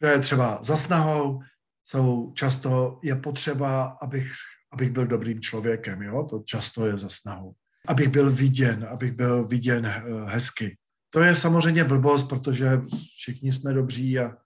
Že 0.05 0.19
třeba 0.19 0.63
za 0.63 0.77
snahou 0.77 1.41
jsou 1.85 2.33
často, 2.33 3.01
je 3.03 3.17
potřeba, 3.17 3.85
abych, 3.85 4.33
abych 4.73 4.91
byl 4.91 5.07
dobrým 5.07 5.41
člověkem, 5.41 6.03
jo? 6.03 6.27
to 6.31 6.43
často 6.47 6.87
je 6.87 6.99
za 6.99 7.09
snahou. 7.09 7.55
Abych 7.89 8.09
byl 8.09 8.31
viděn, 8.31 8.89
abych 8.91 9.13
byl 9.13 9.45
viděn 9.45 9.87
eh, 9.87 10.03
hezky. 10.25 10.77
To 11.11 11.21
je 11.21 11.37
samozřejmě 11.37 11.85
blbost, 11.85 12.29
protože 12.29 12.81
všichni 13.17 13.53
jsme 13.53 13.73
dobří 13.73 14.19
a, 14.19 14.37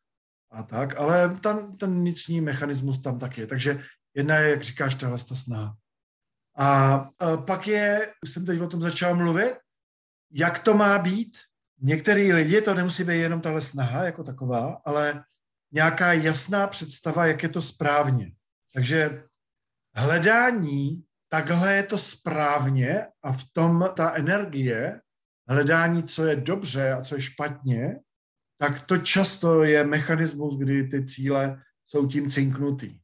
a 0.51 0.63
tak, 0.63 0.97
ale 0.99 1.37
tam, 1.37 1.77
ten 1.77 1.95
vnitřní 1.95 2.41
mechanismus 2.41 3.03
tam 3.03 3.19
tak 3.19 3.39
je. 3.39 3.47
Takže 3.47 3.83
jedna 4.15 4.37
je, 4.37 4.51
jak 4.51 4.63
říkáš, 4.63 4.95
tahle 4.95 5.19
ta 5.29 5.35
snaha. 5.35 5.77
A, 6.59 6.95
a 7.19 7.37
pak 7.37 7.67
je, 7.67 8.13
už 8.23 8.31
jsem 8.31 8.47
teď 8.47 8.61
o 8.61 8.69
tom 8.69 8.81
začal 8.81 9.17
mluvit, 9.17 9.55
jak 10.33 10.59
to 10.59 10.75
má 10.75 10.99
být. 10.99 11.39
Některý 11.81 12.33
lidi, 12.33 12.63
to 12.63 12.75
nemusí 12.75 13.05
být 13.05 13.21
jenom 13.21 13.41
tahle 13.41 13.61
snaha 13.61 14.05
jako 14.05 14.25
taková, 14.25 14.81
ale 14.85 15.25
nějaká 15.73 16.13
jasná 16.13 16.67
představa, 16.67 17.27
jak 17.27 17.43
je 17.43 17.49
to 17.49 17.63
správně. 17.63 18.33
Takže 18.75 19.25
hledání, 19.95 21.05
takhle 21.29 21.75
je 21.75 21.83
to 21.83 21.99
správně 21.99 23.07
a 23.23 23.33
v 23.33 23.45
tom 23.53 23.89
ta 23.97 24.15
energie, 24.15 25.01
hledání, 25.49 26.03
co 26.03 26.27
je 26.27 26.37
dobře 26.37 26.93
a 26.93 27.03
co 27.03 27.15
je 27.15 27.21
špatně, 27.21 28.01
tak 28.59 28.87
to 28.87 28.99
často 28.99 29.65
je 29.65 29.85
mechanismus, 29.85 30.59
kdy 30.59 30.85
ty 30.85 31.05
cíle 31.05 31.63
jsou 31.87 32.07
tím 32.07 32.31
cinknutý. 32.31 33.01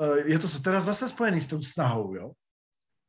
Eh, 0.00 0.20
je 0.24 0.38
to 0.38 0.48
teda 0.48 0.80
zase 0.80 1.08
spojený 1.08 1.40
s 1.40 1.46
tou 1.46 1.62
snahou, 1.62 2.14
jo? 2.14 2.32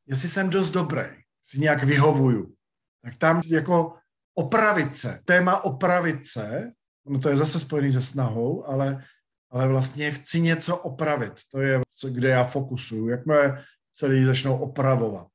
Jestli 0.08 0.30
jsem 0.30 0.50
dost 0.50 0.72
dobrý, 0.72 1.06
si 1.44 1.60
nějak 1.60 1.84
vyhovuju, 1.84 2.56
tak 3.02 3.18
tam 3.18 3.42
jako 3.46 3.98
opravit 4.36 4.98
se, 4.98 5.20
téma 5.26 5.64
opravit 5.64 6.28
se, 6.28 6.72
no 7.06 7.20
to 7.20 7.30
je 7.30 7.38
zase 7.38 7.60
spojený 7.60 7.94
se 7.94 8.02
snahou, 8.02 8.66
ale, 8.66 9.04
ale 9.52 9.68
vlastně 9.68 10.12
chci 10.12 10.42
něco 10.42 10.78
opravit. 10.78 11.34
To 11.52 11.60
je, 11.60 11.82
kde 12.10 12.30
já 12.30 12.44
fokusuju. 12.44 13.08
Jakmile 13.08 13.64
se 13.94 14.08
lidi 14.08 14.26
začnou 14.26 14.58
opravovat. 14.58 15.28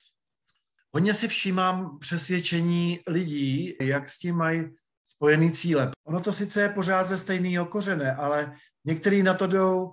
Hodně 0.93 1.15
si 1.15 1.29
všímám 1.29 1.99
přesvědčení 1.99 3.01
lidí, 3.07 3.75
jak 3.81 4.09
s 4.09 4.19
tím 4.19 4.37
mají 4.37 4.65
spojený 5.07 5.53
cíle. 5.53 5.91
Ono 6.05 6.21
to 6.21 6.33
sice 6.33 6.63
je 6.63 6.69
pořád 6.69 7.05
ze 7.05 7.19
stejného 7.19 7.67
kořene, 7.67 8.15
ale 8.15 8.57
některý 8.85 9.23
na 9.23 9.35
to 9.35 9.47
jdou, 9.47 9.93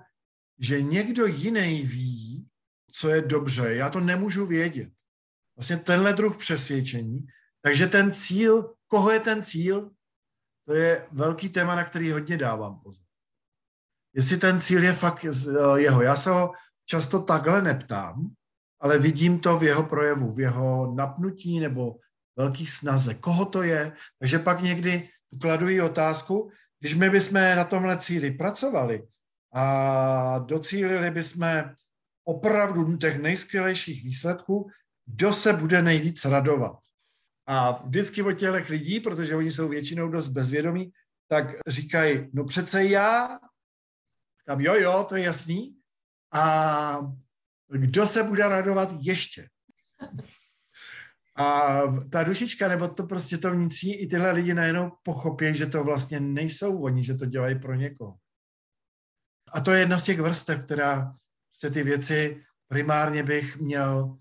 že 0.60 0.82
někdo 0.82 1.26
jiný 1.26 1.82
ví, 1.82 2.48
co 2.92 3.10
je 3.10 3.22
dobře. 3.22 3.76
Já 3.76 3.90
to 3.90 4.00
nemůžu 4.00 4.46
vědět. 4.46 4.90
Vlastně 5.56 5.78
tenhle 5.78 6.14
druh 6.14 6.38
přesvědčení. 6.38 7.28
Takže 7.62 7.88
ten 7.88 8.14
cíl, 8.14 8.74
koho 8.88 9.12
je 9.12 9.20
ten 9.20 9.44
cíl, 9.44 9.92
to 10.68 10.74
je 10.74 11.08
velký 11.12 11.50
téma, 11.50 11.76
na 11.76 11.84
který 11.84 12.12
hodně 12.12 12.38
dávám 12.38 12.80
pozor. 12.80 13.06
Jestli 14.14 14.38
ten 14.38 14.62
cíl 14.62 14.84
je 14.84 14.94
fakt 14.94 15.26
jeho. 15.76 16.02
Já 16.02 16.16
se 16.16 16.30
ho 16.30 16.52
často 16.86 17.22
takhle 17.22 17.62
neptám, 17.62 18.32
ale 18.80 18.98
vidím 18.98 19.40
to 19.40 19.58
v 19.58 19.64
jeho 19.64 19.84
projevu, 19.84 20.32
v 20.32 20.40
jeho 20.40 20.96
napnutí 20.96 21.60
nebo 21.60 21.96
velký 22.36 22.68
snaze. 22.68 23.14
Koho 23.14 23.46
to 23.46 23.64
je? 23.64 23.92
Takže 24.20 24.40
pak 24.40 24.62
někdy 24.62 25.10
kladují 25.42 25.82
otázku, 25.82 26.52
když 26.80 26.96
my 26.96 27.10
bychom 27.10 27.34
na 27.34 27.64
tomhle 27.64 27.98
cíli 27.98 28.32
pracovali 28.32 29.08
a 29.54 30.40
docílili 30.40 31.12
bychom 31.12 31.64
opravdu 32.24 32.98
těch 32.98 33.22
nejskvělejších 33.22 34.04
výsledků, 34.04 34.70
kdo 35.06 35.34
se 35.34 35.54
bude 35.54 35.82
nejvíc 35.82 36.26
radovat. 36.26 36.87
A 37.48 37.72
vždycky 37.86 38.24
od 38.24 38.34
těch 38.34 38.70
lidí, 38.70 39.00
protože 39.00 39.36
oni 39.36 39.52
jsou 39.52 39.70
většinou 39.70 40.10
dost 40.10 40.28
bezvědomí, 40.28 40.92
tak 41.28 41.56
říkají, 41.68 42.30
no 42.34 42.44
přece 42.44 42.86
já, 42.86 43.40
tam 44.46 44.62
jo, 44.62 44.74
jo, 44.76 45.06
to 45.10 45.16
je 45.16 45.24
jasný. 45.24 45.78
A 46.34 47.00
kdo 47.68 48.08
se 48.08 48.24
bude 48.24 48.48
radovat 48.48 48.90
ještě? 49.00 49.50
A 51.36 51.82
ta 52.12 52.24
dušička, 52.24 52.68
nebo 52.68 52.88
to 52.88 53.04
prostě 53.04 53.38
to 53.38 53.52
vnitřní, 53.52 53.96
i 53.96 54.08
tyhle 54.08 54.32
lidi 54.32 54.54
najednou 54.54 54.92
pochopí, 55.04 55.56
že 55.56 55.66
to 55.66 55.84
vlastně 55.84 56.20
nejsou 56.20 56.82
oni, 56.82 57.04
že 57.04 57.14
to 57.14 57.26
dělají 57.26 57.60
pro 57.60 57.76
někoho. 57.76 58.18
A 59.54 59.62
to 59.62 59.72
je 59.72 59.80
jedna 59.80 60.00
z 60.00 60.04
těch 60.04 60.20
vrstev, 60.20 60.66
která 60.66 61.16
se 61.52 61.70
ty 61.70 61.84
věci 61.84 62.44
primárně 62.68 63.24
bych 63.24 63.58
měl, 63.58 64.18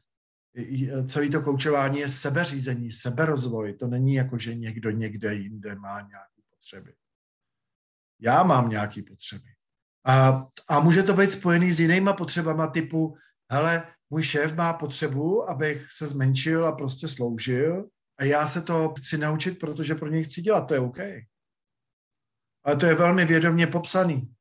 celý 1.06 1.30
to 1.30 1.42
koučování 1.42 1.98
je 1.98 2.08
sebeřízení, 2.08 2.92
seberozvoj. 2.92 3.75
To 3.75 3.86
není 3.86 4.14
jako, 4.14 4.38
že 4.38 4.54
někdo 4.54 4.90
někde 4.90 5.34
jinde 5.34 5.75
má 5.75 6.00
nějaké 6.00 6.42
potřeby. 6.50 6.94
Já 8.20 8.42
mám 8.42 8.68
nějaké 8.68 9.02
potřeby. 9.02 9.48
A, 10.06 10.46
a 10.68 10.80
může 10.80 11.02
to 11.02 11.14
být 11.14 11.32
spojený 11.32 11.72
s 11.72 11.80
jinýma 11.80 12.12
potřebama 12.12 12.66
typu, 12.66 13.16
hele, 13.52 13.92
můj 14.10 14.22
šéf 14.22 14.54
má 14.54 14.72
potřebu, 14.72 15.50
abych 15.50 15.92
se 15.92 16.06
zmenšil 16.06 16.66
a 16.66 16.72
prostě 16.72 17.08
sloužil 17.08 17.88
a 18.18 18.25
já 18.25 18.46
se 18.46 18.62
to 18.62 18.94
chci 18.98 19.18
naučit, 19.18 19.58
protože 19.58 19.94
pro 19.94 20.08
něj 20.08 20.25
chci 20.25 20.40
dělat, 20.40 20.60
to 20.60 20.75
je 20.75 20.80
OK. 20.80 20.98
Ale 22.64 22.76
to 22.76 22.86
je 22.86 22.94
velmi 22.94 23.25
vědomě 23.25 23.66
popsaný. 23.66 24.34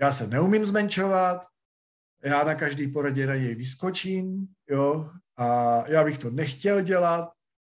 Já 0.00 0.12
se 0.12 0.26
neumím 0.26 0.66
zmenšovat, 0.66 1.47
já 2.28 2.44
na 2.44 2.54
každý 2.54 2.88
poradě 2.88 3.26
na 3.26 3.36
něj 3.36 3.54
vyskočím, 3.54 4.46
jo, 4.70 5.10
a 5.36 5.84
já 5.90 6.04
bych 6.04 6.18
to 6.18 6.30
nechtěl 6.30 6.82
dělat, 6.82 7.30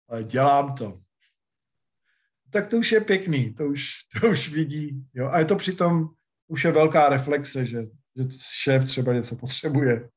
ale 0.08 0.24
dělám 0.24 0.74
to. 0.74 1.00
Tak 2.50 2.66
to 2.66 2.76
už 2.76 2.92
je 2.92 3.00
pěkný, 3.00 3.54
to 3.54 3.66
už, 3.66 3.90
to 4.20 4.28
už 4.28 4.52
vidí, 4.52 5.06
jo, 5.14 5.28
a 5.28 5.38
je 5.38 5.44
to 5.44 5.56
přitom 5.56 6.08
už 6.48 6.64
je 6.64 6.72
velká 6.72 7.08
reflexe, 7.08 7.66
že, 7.66 7.82
že 8.16 8.24
šéf 8.62 8.84
třeba 8.84 9.12
něco 9.12 9.36
potřebuje. 9.36 10.08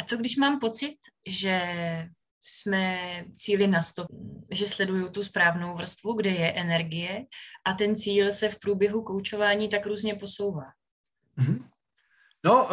A 0.00 0.04
co 0.04 0.16
když 0.16 0.36
mám 0.36 0.58
pocit, 0.58 0.96
že 1.26 1.60
jsme 2.42 2.98
cíli 3.34 3.66
na 3.66 3.82
stop, 3.82 4.06
že 4.50 4.66
sleduju 4.66 5.10
tu 5.10 5.24
správnou 5.24 5.76
vrstvu, 5.76 6.12
kde 6.12 6.30
je 6.30 6.52
energie 6.52 7.26
a 7.66 7.72
ten 7.72 7.96
cíl 7.96 8.32
se 8.32 8.48
v 8.48 8.58
průběhu 8.58 9.02
koučování 9.02 9.68
tak 9.68 9.86
různě 9.86 10.14
posouvá. 10.14 10.66
Mm-hmm. 11.38 11.68
No, 12.44 12.68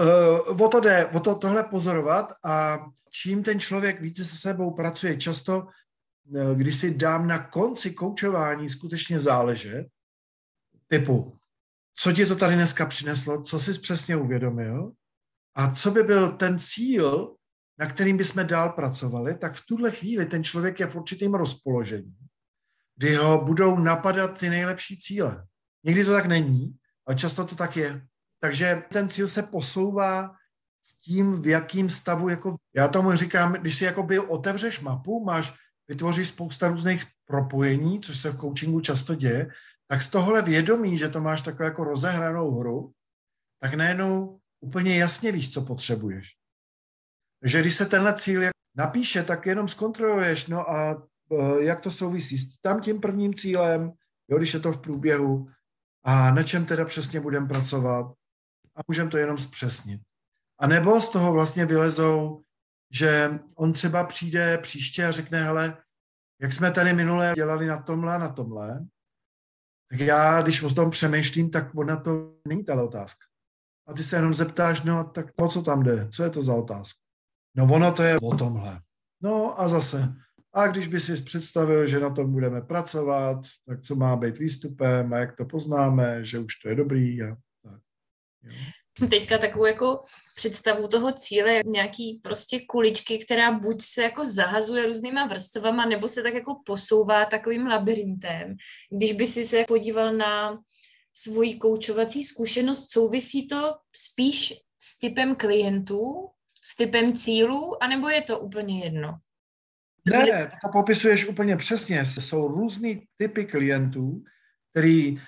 uh, 0.50 0.62
o 0.62 0.68
to 0.68 0.80
jde, 0.80 1.06
o 1.06 1.20
to 1.20 1.36
tohle 1.36 1.64
pozorovat 1.64 2.34
a 2.44 2.86
čím 3.10 3.44
ten 3.44 3.60
člověk 3.60 4.02
více 4.02 4.26
se 4.26 4.38
sebou 4.38 4.72
pracuje, 4.72 5.18
často, 5.18 5.58
uh, 5.62 6.52
když 6.56 6.76
si 6.76 6.94
dám 6.94 7.28
na 7.28 7.48
konci 7.48 7.92
koučování 7.92 8.70
skutečně 8.70 9.22
záležet, 9.22 9.88
typu, 10.88 11.38
co 11.96 12.14
ti 12.14 12.26
to 12.26 12.36
tady 12.36 12.56
dneska 12.56 12.86
přineslo, 12.86 13.42
co 13.42 13.60
jsi 13.60 13.80
přesně 13.80 14.16
uvědomil 14.16 14.92
a 15.56 15.76
co 15.76 15.92
by 15.92 16.04
byl 16.04 16.32
ten 16.32 16.60
cíl, 16.60 17.36
na 17.78 17.86
kterým 17.86 18.18
bychom 18.18 18.48
dál 18.48 18.70
pracovali, 18.70 19.38
tak 19.38 19.56
v 19.56 19.66
tuhle 19.66 19.92
chvíli 19.92 20.26
ten 20.26 20.44
člověk 20.44 20.80
je 20.80 20.88
v 20.88 20.96
určitém 20.96 21.34
rozpoložení, 21.34 22.16
kdy 22.96 23.16
ho 23.16 23.46
budou 23.46 23.80
napadat 23.80 24.38
ty 24.38 24.50
nejlepší 24.50 24.98
cíle. 24.98 25.48
Někdy 25.84 26.06
to 26.06 26.12
tak 26.12 26.26
není, 26.26 26.76
ale 27.08 27.16
často 27.16 27.46
to 27.46 27.56
tak 27.56 27.78
je. 27.78 28.08
Takže 28.44 28.84
ten 28.92 29.10
cíl 29.10 29.28
se 29.28 29.44
posouvá 29.44 30.36
s 30.82 30.98
tím, 30.98 31.42
v 31.42 31.48
jakým 31.48 31.90
stavu, 31.90 32.30
jako 32.30 32.56
já 32.76 32.88
tomu 32.88 33.16
říkám, 33.16 33.54
když 33.54 33.78
si 33.78 33.86
jako 33.86 34.04
by 34.04 34.20
otevřeš 34.20 34.80
mapu, 34.80 35.24
máš, 35.24 35.54
vytvoříš 35.88 36.28
spousta 36.28 36.68
různých 36.68 37.06
propojení, 37.26 38.02
což 38.02 38.22
se 38.22 38.30
v 38.30 38.40
coachingu 38.40 38.80
často 38.80 39.16
děje, 39.16 39.50
tak 39.88 40.02
z 40.02 40.10
tohle 40.10 40.42
vědomí, 40.42 40.98
že 40.98 41.10
to 41.10 41.22
máš 41.22 41.42
takovou 41.42 41.64
jako 41.64 41.84
rozehranou 41.84 42.60
hru, 42.60 42.92
tak 43.62 43.74
najednou 43.74 44.40
úplně 44.62 44.98
jasně 44.98 45.32
víš, 45.32 45.54
co 45.54 45.62
potřebuješ. 45.62 46.36
Takže 47.42 47.60
když 47.62 47.76
se 47.76 47.86
tenhle 47.86 48.14
cíl 48.14 48.42
napíše, 48.76 49.24
tak 49.24 49.46
jenom 49.46 49.68
zkontroluješ, 49.68 50.48
no 50.48 50.70
a 50.70 50.92
e, 51.32 51.64
jak 51.64 51.82
to 51.82 51.92
souvisí 51.92 52.38
s 52.38 52.60
tam 52.62 52.82
tím 52.82 53.02
prvním 53.02 53.34
cílem, 53.34 53.92
jo, 54.28 54.38
když 54.38 54.54
je 54.54 54.60
to 54.60 54.72
v 54.72 54.82
průběhu, 54.82 55.46
a 56.04 56.32
na 56.32 56.44
čem 56.44 56.66
teda 56.66 56.86
přesně 56.86 57.20
budeme 57.20 57.48
pracovat 57.48 58.14
a 58.76 58.82
můžeme 58.88 59.10
to 59.10 59.18
jenom 59.18 59.38
zpřesnit. 59.38 60.02
A 60.60 60.68
nebo 60.68 61.02
z 61.02 61.10
toho 61.10 61.34
vlastně 61.34 61.66
vylezou, 61.66 62.42
že 62.92 63.40
on 63.56 63.74
třeba 63.74 64.04
přijde 64.04 64.58
příště 64.58 65.06
a 65.06 65.12
řekne, 65.12 65.44
hele, 65.44 65.78
jak 66.42 66.54
jsme 66.54 66.72
tady 66.72 66.94
minule 66.94 67.34
dělali 67.36 67.68
na 67.68 67.82
tomhle 67.82 68.16
a 68.16 68.18
na 68.18 68.30
tomhle, 68.30 68.86
tak 69.92 70.00
já, 70.00 70.42
když 70.42 70.64
o 70.64 70.74
tom 70.74 70.90
přemýšlím, 70.90 71.50
tak 71.50 71.76
ona 71.76 71.98
to 71.98 72.36
není 72.48 72.64
ta 72.64 72.84
otázka. 72.84 73.26
A 73.88 73.94
ty 73.94 74.04
se 74.04 74.16
jenom 74.16 74.34
zeptáš, 74.34 74.84
no 74.84 75.04
tak 75.04 75.26
o 75.42 75.48
co 75.48 75.62
tam 75.62 75.84
jde, 75.84 76.08
co 76.08 76.24
je 76.24 76.30
to 76.30 76.42
za 76.42 76.54
otázku? 76.54 77.00
No 77.56 77.64
ono 77.64 77.94
to 77.94 78.04
je 78.04 78.20
o 78.20 78.36
tomhle. 78.36 78.82
No 79.22 79.62
a 79.62 79.68
zase, 79.68 80.14
a 80.54 80.68
když 80.68 80.88
by 80.88 81.00
si 81.00 81.22
představil, 81.22 81.88
že 81.88 82.00
na 82.00 82.10
tom 82.10 82.32
budeme 82.32 82.62
pracovat, 82.62 83.38
tak 83.68 83.82
co 83.82 83.96
má 83.96 84.16
být 84.16 84.38
výstupem 84.38 85.14
a 85.14 85.18
jak 85.18 85.36
to 85.36 85.46
poznáme, 85.46 86.26
že 86.26 86.40
už 86.40 86.56
to 86.56 86.70
je 86.70 86.76
dobrý 86.76 87.24
a 87.24 87.36
teďka 89.10 89.38
takovou 89.38 89.66
jako 89.66 90.04
představu 90.36 90.88
toho 90.88 91.12
cíle, 91.12 91.62
nějaký 91.66 92.20
prostě 92.24 92.60
kuličky, 92.70 93.18
která 93.18 93.52
buď 93.52 93.82
se 93.82 94.04
jako 94.04 94.26
zahazuje 94.26 94.86
různýma 94.86 95.28
vrstvama, 95.28 95.86
nebo 95.86 96.08
se 96.08 96.24
tak 96.24 96.34
jako 96.34 96.56
posouvá 96.66 97.26
takovým 97.26 97.68
labirintem. 97.68 98.56
Když 98.98 99.12
by 99.12 99.28
si 99.28 99.46
se 99.46 99.64
podíval 99.68 100.14
na 100.14 100.60
svoji 101.14 101.56
koučovací 101.56 102.24
zkušenost, 102.24 102.92
souvisí 102.92 103.48
to 103.48 103.76
spíš 103.96 104.54
s 104.82 105.00
typem 105.00 105.36
klientů, 105.36 106.30
s 106.64 106.76
typem 106.76 107.16
cílů, 107.16 107.84
anebo 107.84 108.10
je 108.10 108.22
to 108.22 108.40
úplně 108.40 108.84
jedno? 108.84 109.18
Ne, 110.06 110.52
to 110.64 110.70
popisuješ 110.74 111.28
úplně 111.28 111.58
přesně. 111.58 112.06
Jsou 112.06 112.48
různý 112.48 113.08
typy 113.18 113.46
klientů, 113.46 114.24
který 114.72 115.22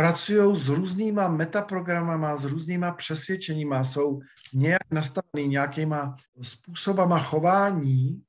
pracují 0.00 0.56
s 0.56 0.68
různýma 0.68 1.28
metaprogramama, 1.28 2.36
s 2.36 2.44
různýma 2.44 2.92
přesvědčeníma, 2.92 3.84
jsou 3.84 4.20
nějak 4.52 4.90
nastavený 4.90 5.48
nějakýma 5.48 6.16
způsobama 6.42 7.18
chování, 7.18 8.24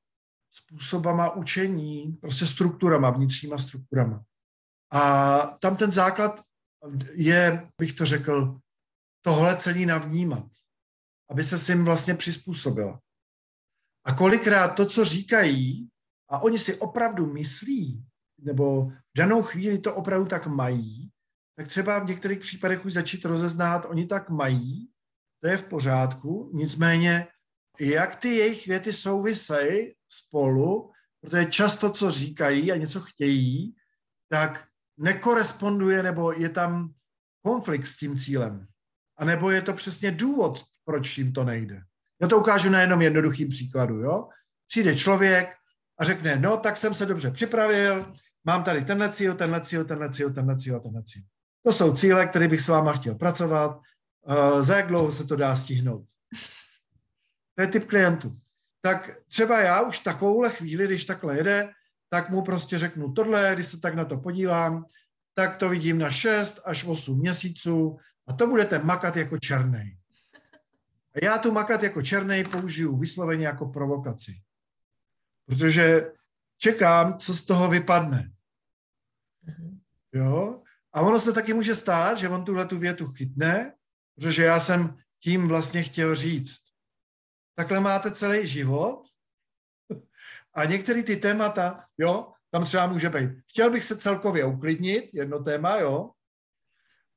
způsobama 0.50 1.30
učení, 1.30 2.12
prostě 2.20 2.46
strukturama, 2.46 3.10
vnitřníma 3.10 3.58
strukturama. 3.58 4.24
A 4.92 5.40
tam 5.60 5.76
ten 5.76 5.92
základ 5.92 6.42
je, 7.12 7.68
bych 7.78 7.92
to 7.92 8.06
řekl, 8.06 8.58
tohle 9.24 9.56
celý 9.56 9.86
navnímat, 9.86 10.46
aby 11.30 11.44
se 11.44 11.58
s 11.58 11.68
jim 11.68 11.84
vlastně 11.84 12.14
přizpůsobila. 12.14 13.00
A 14.04 14.14
kolikrát 14.14 14.68
to, 14.68 14.86
co 14.86 15.04
říkají, 15.04 15.88
a 16.30 16.38
oni 16.38 16.58
si 16.58 16.76
opravdu 16.76 17.32
myslí, 17.32 18.04
nebo 18.38 18.84
v 18.84 19.16
danou 19.16 19.42
chvíli 19.42 19.78
to 19.78 19.94
opravdu 19.94 20.26
tak 20.26 20.46
mají, 20.46 21.11
tak 21.62 21.68
třeba 21.68 21.98
v 21.98 22.06
některých 22.06 22.38
případech 22.38 22.84
už 22.84 22.92
začít 22.92 23.24
rozeznat, 23.24 23.86
oni 23.88 24.06
tak 24.06 24.30
mají, 24.30 24.88
to 25.40 25.48
je 25.48 25.56
v 25.56 25.64
pořádku, 25.64 26.50
nicméně 26.54 27.26
jak 27.80 28.16
ty 28.16 28.28
jejich 28.28 28.66
věty 28.66 28.92
souvisejí 28.92 29.94
spolu, 30.08 30.92
protože 31.20 31.46
často, 31.46 31.90
co 31.90 32.10
říkají 32.10 32.72
a 32.72 32.76
něco 32.76 33.00
chtějí, 33.00 33.74
tak 34.28 34.66
nekoresponduje 34.98 36.02
nebo 36.02 36.32
je 36.32 36.48
tam 36.48 36.94
konflikt 37.42 37.86
s 37.86 37.96
tím 37.96 38.18
cílem. 38.18 38.66
A 39.18 39.24
nebo 39.24 39.50
je 39.50 39.62
to 39.62 39.72
přesně 39.72 40.10
důvod, 40.10 40.64
proč 40.84 41.18
jim 41.18 41.32
to 41.32 41.44
nejde. 41.44 41.82
Já 42.20 42.28
to 42.28 42.38
ukážu 42.38 42.70
na 42.70 42.80
jednom 42.80 43.02
jednoduchým 43.02 43.48
příkladu. 43.48 43.94
Jo? 43.94 44.28
Přijde 44.66 44.96
člověk 44.96 45.54
a 45.98 46.04
řekne, 46.04 46.36
no 46.36 46.56
tak 46.56 46.76
jsem 46.76 46.94
se 46.94 47.06
dobře 47.06 47.30
připravil, 47.30 48.12
mám 48.44 48.64
tady 48.64 48.84
tenhle 48.84 49.12
cíl, 49.12 49.34
tenhle 49.34 49.60
cíl, 49.60 49.84
tenhle 49.84 50.10
cíl, 50.10 50.32
tenhle 50.32 50.56
cíl 50.56 50.76
a 50.76 50.80
tenhle 50.80 51.02
cíl. 51.02 51.22
To 51.62 51.72
jsou 51.72 51.96
cíle, 51.96 52.26
které 52.26 52.48
bych 52.48 52.60
s 52.60 52.68
váma 52.68 52.92
chtěl 52.92 53.14
pracovat. 53.14 53.80
Uh, 54.28 54.62
za 54.62 54.76
jak 54.76 54.86
dlouho 54.86 55.12
se 55.12 55.24
to 55.24 55.36
dá 55.36 55.56
stihnout? 55.56 56.06
To 57.54 57.62
je 57.62 57.68
typ 57.68 57.84
klientů. 57.84 58.36
Tak 58.80 59.10
třeba 59.28 59.60
já 59.60 59.80
už 59.80 60.00
takovouhle 60.00 60.50
chvíli, 60.50 60.86
když 60.86 61.04
takhle 61.04 61.36
jede, 61.36 61.72
tak 62.08 62.30
mu 62.30 62.42
prostě 62.42 62.78
řeknu 62.78 63.12
tohle, 63.12 63.50
když 63.54 63.66
se 63.66 63.80
tak 63.80 63.94
na 63.94 64.04
to 64.04 64.16
podívám, 64.16 64.84
tak 65.34 65.56
to 65.56 65.68
vidím 65.68 65.98
na 65.98 66.10
6 66.10 66.60
až 66.64 66.84
8 66.84 67.18
měsíců 67.18 67.98
a 68.26 68.32
to 68.32 68.46
budete 68.46 68.78
makat 68.78 69.16
jako 69.16 69.38
černý. 69.38 69.98
A 71.14 71.24
já 71.24 71.38
tu 71.38 71.52
makat 71.52 71.82
jako 71.82 72.02
černý 72.02 72.44
použiju 72.44 72.96
vysloveně 72.96 73.46
jako 73.46 73.66
provokaci. 73.66 74.32
Protože 75.46 76.12
čekám, 76.58 77.18
co 77.18 77.34
z 77.34 77.42
toho 77.42 77.68
vypadne. 77.68 78.32
Mhm. 79.42 79.80
Jo? 80.12 80.62
A 80.92 81.00
ono 81.00 81.20
se 81.20 81.32
taky 81.32 81.54
může 81.54 81.74
stát, 81.74 82.18
že 82.18 82.28
on 82.28 82.44
tuhle 82.44 82.66
tu 82.66 82.78
větu 82.78 83.06
chytne, 83.06 83.74
protože 84.14 84.44
já 84.44 84.60
jsem 84.60 84.96
tím 85.22 85.48
vlastně 85.48 85.82
chtěl 85.82 86.14
říct. 86.14 86.60
Takhle 87.54 87.80
máte 87.80 88.10
celý 88.10 88.46
život 88.46 89.02
a 90.54 90.64
některé 90.64 91.02
ty 91.02 91.16
témata, 91.16 91.76
jo, 91.98 92.32
tam 92.50 92.64
třeba 92.64 92.86
může 92.86 93.08
být. 93.08 93.30
Chtěl 93.48 93.70
bych 93.70 93.84
se 93.84 93.96
celkově 93.96 94.44
uklidnit, 94.44 95.14
jedno 95.14 95.44
téma, 95.44 95.76
jo, 95.76 96.10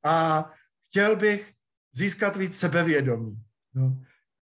a 0.04 0.44
chtěl 0.88 1.16
bych 1.16 1.52
získat 1.92 2.36
víc 2.36 2.58
sebevědomí. 2.58 3.42
No. 3.74 4.02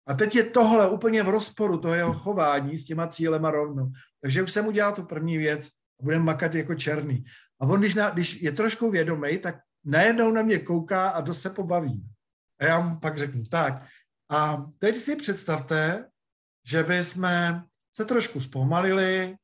A 0.07 0.13
teď 0.13 0.35
je 0.35 0.43
tohle 0.43 0.89
úplně 0.89 1.23
v 1.23 1.29
rozporu, 1.29 1.77
toho 1.77 1.95
jeho 1.95 2.13
chování 2.13 2.77
s 2.77 2.85
těma 2.85 3.07
cílema 3.07 3.51
rovnou. 3.51 3.91
Takže 4.21 4.43
už 4.43 4.51
jsem 4.51 4.67
udělal 4.67 4.95
tu 4.95 5.05
první 5.05 5.37
věc 5.37 5.67
a 5.99 6.03
budeme 6.03 6.23
makat 6.23 6.55
jako 6.55 6.75
černý. 6.75 7.23
A 7.61 7.65
on, 7.65 7.79
když, 7.79 7.95
na, 7.95 8.09
když 8.09 8.41
je 8.41 8.51
trošku 8.51 8.91
vědomý, 8.91 9.37
tak 9.37 9.55
najednou 9.85 10.31
na 10.31 10.41
mě 10.41 10.59
kouká 10.59 11.09
a 11.09 11.21
dost 11.21 11.41
se 11.41 11.49
pobaví. 11.49 12.03
A 12.59 12.65
já 12.65 12.79
mu 12.79 12.99
pak 12.99 13.17
řeknu, 13.17 13.43
tak, 13.51 13.83
a 14.31 14.65
teď 14.77 14.95
si 14.95 15.15
představte, 15.15 16.09
že 16.65 16.83
by 16.83 17.03
jsme 17.03 17.63
se 17.95 18.05
trošku 18.05 18.41
zpomalili, 18.41 19.35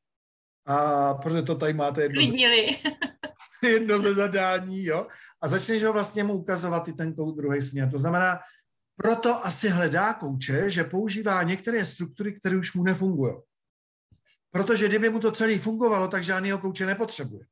a 0.65 1.13
protože 1.13 1.41
to 1.41 1.56
tady 1.56 1.73
máte 1.73 2.01
jedno, 2.01 2.21
jedno 3.63 4.01
ze 4.01 4.13
zadání, 4.13 4.84
jo, 4.84 5.08
a 5.41 5.47
začneš 5.47 5.84
ho 5.84 5.93
vlastně 5.93 6.23
mu 6.23 6.34
ukazovat 6.34 6.88
i 6.88 6.93
ten 6.93 7.13
druhý 7.13 7.62
směr. 7.62 7.91
To 7.91 7.99
znamená, 7.99 8.39
proto 8.95 9.45
asi 9.45 9.69
hledá 9.69 10.13
kouče, 10.13 10.69
že 10.69 10.84
používá 10.84 11.43
některé 11.43 11.86
struktury, 11.86 12.34
které 12.39 12.58
už 12.58 12.73
mu 12.73 12.84
nefungují. 12.84 13.34
Protože 14.51 14.88
kdyby 14.88 15.10
mu 15.10 15.19
to 15.19 15.32
celé 15.32 15.60
fungovalo, 15.60 16.08
tak 16.08 16.23
žádného 16.23 16.60
kouče 16.60 16.86
nepotřebuje. 16.86 17.45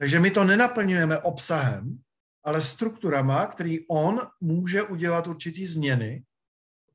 Takže 0.00 0.20
my 0.20 0.30
to 0.30 0.44
nenaplňujeme 0.44 1.18
obsahem, 1.18 1.98
ale 2.44 2.62
strukturama, 2.62 3.46
který 3.46 3.86
on 3.88 4.20
může 4.40 4.82
udělat 4.82 5.26
určitý 5.26 5.66
změny, 5.66 6.24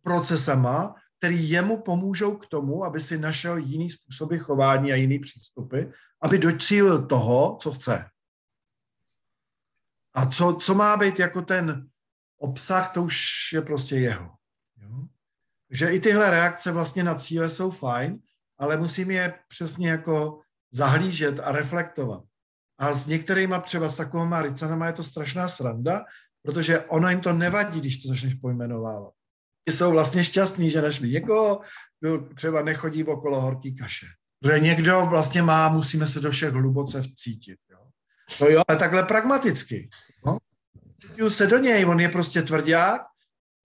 procesama, 0.02 0.96
který 1.18 1.50
jemu 1.50 1.82
pomůžou 1.82 2.38
k 2.38 2.46
tomu, 2.46 2.86
aby 2.86 3.00
si 3.00 3.18
našel 3.18 3.58
jiný 3.58 3.89
způsoby 3.89 4.38
chování 4.38 4.91
a 4.91 4.96
jiný 4.96 5.20
přístupy, 5.20 5.82
aby 6.22 6.38
docílil 6.38 7.06
toho, 7.06 7.58
co 7.62 7.72
chce. 7.72 8.10
A 10.13 10.26
co, 10.26 10.54
co 10.54 10.76
má 10.76 10.98
být 10.98 11.20
jako 11.20 11.41
ten 11.41 11.89
obsah, 12.38 12.94
to 12.94 13.04
už 13.04 13.18
je 13.54 13.62
prostě 13.62 13.96
jeho. 13.96 14.32
Jo? 14.82 15.08
Takže 15.68 15.91
i 15.91 16.00
tyhle 16.00 16.32
reakce 16.32 16.72
vlastně 16.72 17.04
na 17.04 17.15
cíle 17.15 17.50
jsou 17.50 17.70
fajn, 17.70 18.20
ale 18.58 18.78
musím 18.78 19.12
je 19.12 19.39
přesně 19.48 19.89
jako 19.89 20.41
zahlížet 20.72 21.39
a 21.39 21.52
reflektovat. 21.52 22.24
A 22.80 22.94
s 22.94 23.08
některýma 23.08 23.60
třeba 23.60 23.90
s 23.90 23.98
takovýma 23.98 24.42
ricanama 24.42 24.88
je 24.88 24.94
to 24.94 25.04
strašná 25.04 25.48
sranda, 25.48 26.04
protože 26.42 26.80
ono 26.80 27.10
jim 27.10 27.20
to 27.20 27.34
nevadí, 27.34 27.80
když 27.80 27.98
to 27.98 28.08
začneš 28.08 28.34
pojmenovávat. 28.34 29.14
Jsou 29.70 29.92
vlastně 29.92 30.24
šťastní, 30.24 30.70
že 30.70 30.82
našli 30.82 31.10
někoho, 31.10 31.62
kdo 32.00 32.30
třeba 32.36 32.62
nechodí 32.62 33.04
okolo 33.04 33.42
horký 33.42 33.76
kaše. 33.76 34.06
Protože 34.42 34.60
někdo 34.60 35.06
vlastně 35.10 35.42
má, 35.42 35.70
musíme 35.70 36.08
se 36.08 36.20
do 36.20 36.32
všech 36.32 36.54
hluboce 36.54 37.02
vcítit. 37.02 37.60
Jo? 37.72 37.80
To 38.38 38.50
jo, 38.50 38.62
ale 38.68 38.78
takhle 38.78 39.04
pragmaticky. 39.04 39.90
No? 40.26 40.38
se 41.30 41.48
do 41.48 41.58
něj, 41.58 41.86
on 41.86 42.00
je 42.00 42.10
prostě 42.10 42.42
tvrdák, 42.42 43.02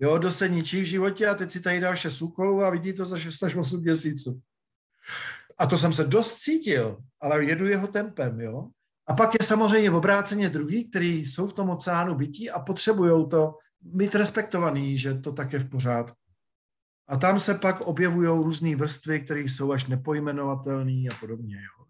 jo, 0.00 0.18
do 0.18 0.32
se 0.32 0.48
ničí 0.48 0.80
v 0.80 0.84
životě 0.84 1.26
a 1.26 1.34
teď 1.34 1.50
si 1.50 1.60
tady 1.60 1.80
dal 1.80 1.96
šest 1.96 2.22
úkolů 2.22 2.62
a 2.62 2.70
vidí 2.70 2.92
to 2.92 3.04
za 3.04 3.18
6 3.18 3.42
až 3.42 3.56
8 3.56 3.80
měsíců. 3.80 4.40
A 5.58 5.66
to 5.66 5.78
jsem 5.78 5.92
se 5.92 6.04
dost 6.04 6.38
cítil, 6.38 6.98
ale 7.20 7.44
jedu 7.44 7.66
jeho 7.66 7.86
tempem, 7.86 8.40
jo. 8.40 8.68
A 9.10 9.14
pak 9.14 9.30
je 9.40 9.46
samozřejmě 9.46 9.90
v 9.90 9.94
obráceně 9.94 10.48
druhý, 10.48 10.90
kteří 10.90 11.26
jsou 11.26 11.46
v 11.46 11.52
tom 11.52 11.70
oceánu 11.70 12.14
bytí 12.14 12.50
a 12.50 12.60
potřebují 12.60 13.28
to 13.28 13.58
mít 13.82 14.14
respektovaný, 14.14 14.98
že 14.98 15.14
to 15.14 15.32
tak 15.32 15.52
je 15.52 15.58
v 15.58 15.70
pořádku. 15.70 16.16
A 17.08 17.16
tam 17.16 17.38
se 17.38 17.54
pak 17.54 17.80
objevují 17.80 18.28
různé 18.28 18.76
vrstvy, 18.76 19.20
které 19.20 19.40
jsou 19.40 19.72
až 19.72 19.86
nepojmenovatelné 19.86 21.08
a 21.10 21.14
podobně. 21.20 21.56
Jo. 21.56 21.84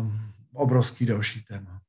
Um, 0.00 0.32
obrovský 0.54 1.06
další 1.06 1.44
téma. 1.44 1.80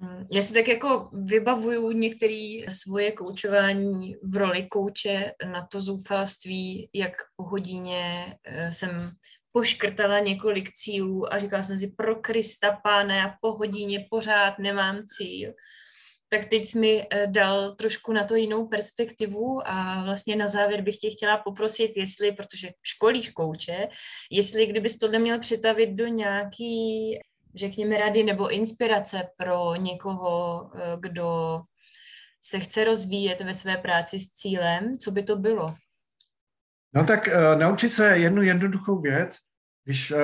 Hmm, 0.00 0.26
já 0.32 0.42
si 0.42 0.54
tak 0.54 0.68
jako 0.68 1.10
vybavuju 1.12 1.92
některé 1.92 2.58
svoje 2.68 3.12
koučování 3.12 4.16
v 4.22 4.36
roli 4.36 4.66
kouče 4.66 5.32
na 5.52 5.62
to 5.62 5.80
zoufalství, 5.80 6.90
jak 6.94 7.12
po 7.36 7.44
hodině 7.44 8.36
eh, 8.44 8.72
jsem 8.72 9.12
poškrtala 9.52 10.18
několik 10.18 10.72
cílů 10.72 11.32
a 11.32 11.38
říkala 11.38 11.62
jsem 11.62 11.78
si, 11.78 11.88
pro 11.96 12.16
Krista 12.16 12.80
pána, 12.82 13.14
já 13.14 13.34
po 13.40 13.52
hodině 13.52 14.06
pořád 14.10 14.58
nemám 14.58 15.00
cíl. 15.02 15.52
Tak 16.28 16.44
teď 16.44 16.64
jsi 16.64 16.78
mi 16.78 17.06
eh, 17.10 17.26
dal 17.26 17.74
trošku 17.74 18.12
na 18.12 18.24
to 18.24 18.34
jinou 18.34 18.68
perspektivu 18.68 19.68
a 19.68 20.04
vlastně 20.04 20.36
na 20.36 20.46
závěr 20.46 20.82
bych 20.82 20.96
tě 20.96 21.10
chtěla 21.10 21.36
poprosit, 21.36 21.92
jestli, 21.96 22.32
protože 22.32 22.68
školíš 22.82 23.30
kouče, 23.30 23.88
jestli 24.30 24.66
kdybys 24.66 24.98
tohle 24.98 25.18
měl 25.18 25.38
přetavit 25.38 25.90
do 25.90 26.06
nějaký 26.06 27.18
řekněme, 27.54 27.96
rady 27.96 28.24
nebo 28.24 28.48
inspirace 28.48 29.28
pro 29.36 29.74
někoho, 29.74 30.62
eh, 30.74 30.96
kdo 31.00 31.60
se 32.40 32.60
chce 32.60 32.84
rozvíjet 32.84 33.40
ve 33.40 33.54
své 33.54 33.76
práci 33.76 34.20
s 34.20 34.30
cílem, 34.30 34.98
co 34.98 35.10
by 35.10 35.22
to 35.22 35.36
bylo? 35.36 35.74
No 36.94 37.04
tak 37.04 37.28
uh, 37.28 37.60
naučit 37.60 37.92
se 37.92 38.18
jednu 38.18 38.42
jednoduchou 38.42 39.00
věc, 39.00 39.36
když 39.84 40.10
uh, 40.10 40.18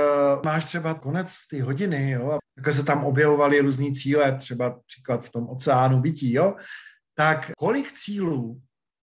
máš 0.44 0.64
třeba 0.64 0.94
konec 0.94 1.34
té 1.50 1.62
hodiny, 1.62 2.10
jo, 2.10 2.38
tak 2.64 2.72
se 2.72 2.84
tam 2.84 3.04
objevovaly 3.04 3.60
různý 3.60 3.94
cíle, 3.94 4.38
třeba 4.38 4.80
příklad 4.86 5.26
v 5.26 5.30
tom 5.30 5.48
oceánu 5.48 6.00
bytí, 6.00 6.32
jo, 6.32 6.56
tak 7.14 7.50
kolik 7.58 7.92
cílů, 7.92 8.60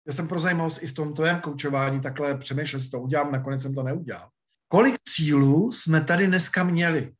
já 0.07 0.13
jsem 0.13 0.27
pro 0.27 0.39
zajímavost 0.39 0.83
i 0.83 0.87
v 0.87 0.93
tom 0.93 1.13
tvém 1.13 1.39
koučování 1.39 2.01
takhle 2.01 2.37
přemýšlel, 2.37 2.79
že 2.79 2.89
to 2.89 2.99
udělám, 2.99 3.31
nakonec 3.31 3.61
jsem 3.61 3.75
to 3.75 3.83
neudělal. 3.83 4.29
Kolik 4.67 4.95
cílů 5.09 5.71
jsme 5.71 6.01
tady 6.01 6.27
dneska 6.27 6.63
měli? 6.63 7.13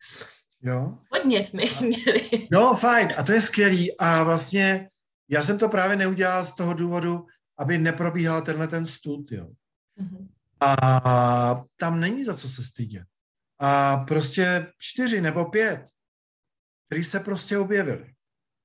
Jo? 0.62 0.98
Hodně 1.12 1.44
jsme 1.44 1.62
jich 1.62 1.82
měli. 1.82 2.48
No, 2.52 2.76
fajn. 2.76 3.14
A 3.18 3.24
to 3.24 3.32
je 3.32 3.42
skvělý. 3.42 3.98
A 3.98 4.24
vlastně 4.24 4.90
já 5.30 5.44
jsem 5.44 5.58
to 5.58 5.70
právě 5.70 5.98
neudělal 5.98 6.46
z 6.46 6.56
toho 6.56 6.74
důvodu, 6.74 7.26
aby 7.60 7.78
neprobíhal 7.78 8.42
tenhle 8.42 8.68
ten 8.68 8.86
stud, 8.86 9.32
jo. 9.32 9.48
Mm-hmm. 10.00 10.28
A 10.62 11.66
tam 11.78 12.00
není 12.00 12.26
za 12.26 12.34
co 12.34 12.50
se 12.50 12.64
stydět. 12.64 13.08
A 13.60 13.98
prostě 13.98 14.68
čtyři 14.80 15.22
nebo 15.22 15.46
pět, 15.46 15.90
který 16.88 17.04
se 17.04 17.20
prostě 17.20 17.58
objevili. 17.58 18.14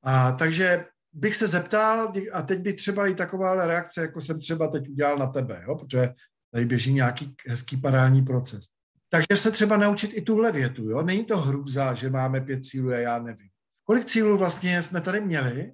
A 0.03 0.33
takže 0.33 0.87
bych 1.13 1.37
se 1.37 1.47
zeptal, 1.47 2.13
a 2.33 2.43
teď 2.43 2.61
by 2.61 2.73
třeba 2.73 3.07
i 3.07 3.15
taková 3.15 3.67
reakce, 3.67 4.01
jako 4.01 4.21
jsem 4.21 4.41
třeba 4.41 4.69
teď 4.69 4.89
udělal 4.89 5.19
na 5.19 5.27
tebe, 5.27 5.65
jo, 5.69 5.77
protože 5.77 6.15
tady 6.53 6.65
běží 6.65 6.93
nějaký 6.93 7.35
hezký 7.49 7.77
parální 7.77 8.23
proces. 8.23 8.65
Takže 9.09 9.43
se 9.43 9.51
třeba 9.51 9.77
naučit 9.77 10.11
i 10.15 10.23
tuhle 10.23 10.53
větu. 10.53 10.91
Jo? 10.91 11.03
Není 11.03 11.25
to 11.25 11.39
hrůza, 11.39 11.95
že 11.95 12.11
máme 12.11 12.41
pět 12.41 12.65
cílů 12.65 12.91
a 12.91 12.97
já 12.97 13.19
nevím. 13.19 13.49
Kolik 13.85 14.05
cílů 14.05 14.39
vlastně 14.39 14.83
jsme 14.83 15.01
tady 15.01 15.21
měli 15.21 15.73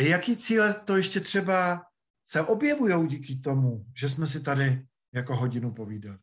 jaký 0.00 0.36
cíle 0.36 0.74
to 0.74 0.96
ještě 0.96 1.20
třeba 1.20 1.82
se 2.28 2.42
objevují 2.42 3.08
díky 3.08 3.36
tomu, 3.36 3.86
že 3.94 4.08
jsme 4.08 4.26
si 4.26 4.40
tady 4.40 4.86
jako 5.12 5.36
hodinu 5.36 5.72
povídali. 5.74 6.18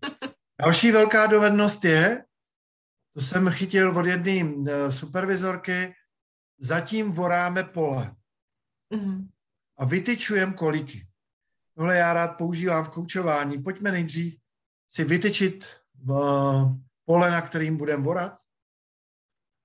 Další 0.60 0.90
velká 0.90 1.26
dovednost 1.26 1.84
je, 1.84 2.24
to 3.14 3.20
jsem 3.20 3.50
chytil 3.50 3.98
od 3.98 4.06
jedné 4.06 4.70
eh, 4.72 4.92
supervizorky, 4.92 5.94
zatím 6.58 7.12
voráme 7.12 7.64
pole. 7.64 8.16
Mm-hmm. 8.94 9.28
A 9.78 9.84
vytyčujem 9.84 10.52
koliky. 10.52 11.06
Tohle 11.74 11.96
já 11.96 12.12
rád 12.12 12.28
používám 12.28 12.84
v 12.84 12.88
koučování. 12.88 13.62
Pojďme 13.62 13.92
nejdřív 13.92 14.36
si 14.88 15.04
vytyčit 15.04 15.66
v 15.94 16.08
pole, 17.04 17.30
na 17.30 17.40
kterým 17.40 17.76
budeme 17.76 18.02
vorat. 18.02 18.43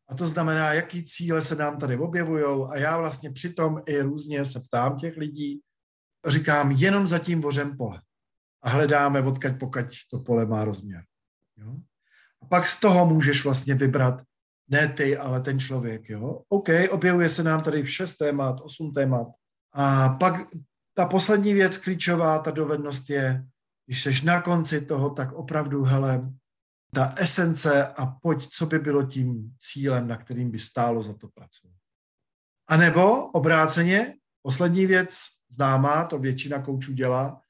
A 0.09 0.15
to 0.15 0.27
znamená, 0.27 0.73
jaký 0.73 1.05
cíle 1.05 1.41
se 1.41 1.55
nám 1.55 1.79
tady 1.79 1.97
objevují. 1.97 2.67
A 2.69 2.77
já 2.77 2.97
vlastně 2.97 3.31
přitom 3.31 3.81
i 3.85 4.01
různě 4.01 4.45
se 4.45 4.59
ptám 4.59 4.97
těch 4.97 5.17
lidí, 5.17 5.61
říkám, 6.27 6.71
jenom 6.71 7.07
zatím 7.07 7.41
vořem 7.41 7.77
pole. 7.77 8.01
A 8.63 8.69
hledáme, 8.69 9.21
odkaď 9.21 9.59
pokaď 9.59 9.95
to 10.11 10.19
pole 10.19 10.45
má 10.45 10.65
rozměr. 10.65 11.03
Jo? 11.57 11.75
A 12.41 12.45
pak 12.45 12.67
z 12.67 12.79
toho 12.79 13.05
můžeš 13.05 13.43
vlastně 13.43 13.75
vybrat 13.75 14.21
ne 14.69 14.87
ty, 14.87 15.17
ale 15.17 15.41
ten 15.41 15.59
člověk. 15.59 16.09
Jo? 16.09 16.41
OK, 16.49 16.69
objevuje 16.89 17.29
se 17.29 17.43
nám 17.43 17.61
tady 17.61 17.87
šest 17.87 18.17
témat, 18.17 18.61
osm 18.61 18.93
témat. 18.93 19.27
A 19.73 20.09
pak 20.09 20.47
ta 20.93 21.05
poslední 21.05 21.53
věc 21.53 21.77
klíčová, 21.77 22.39
ta 22.39 22.51
dovednost 22.51 23.09
je 23.09 23.45
když 23.89 24.03
jsi 24.03 24.25
na 24.25 24.41
konci 24.41 24.81
toho, 24.81 25.09
tak 25.09 25.31
opravdu, 25.31 25.83
hele, 25.83 26.21
ta 26.93 27.13
esence 27.17 27.87
a 27.87 28.05
pojď, 28.05 28.47
co 28.49 28.65
by 28.65 28.79
bylo 28.79 29.03
tím 29.03 29.55
cílem, 29.57 30.07
na 30.07 30.17
kterým 30.17 30.51
by 30.51 30.59
stálo 30.59 31.03
za 31.03 31.13
to 31.13 31.27
pracovat. 31.27 31.77
A 32.67 32.77
nebo 32.77 33.31
obráceně, 33.31 34.17
poslední 34.41 34.85
věc 34.85 35.27
známá, 35.49 36.05
to 36.05 36.19
většina 36.19 36.61
koučů 36.61 36.93
dělá, 36.93 37.41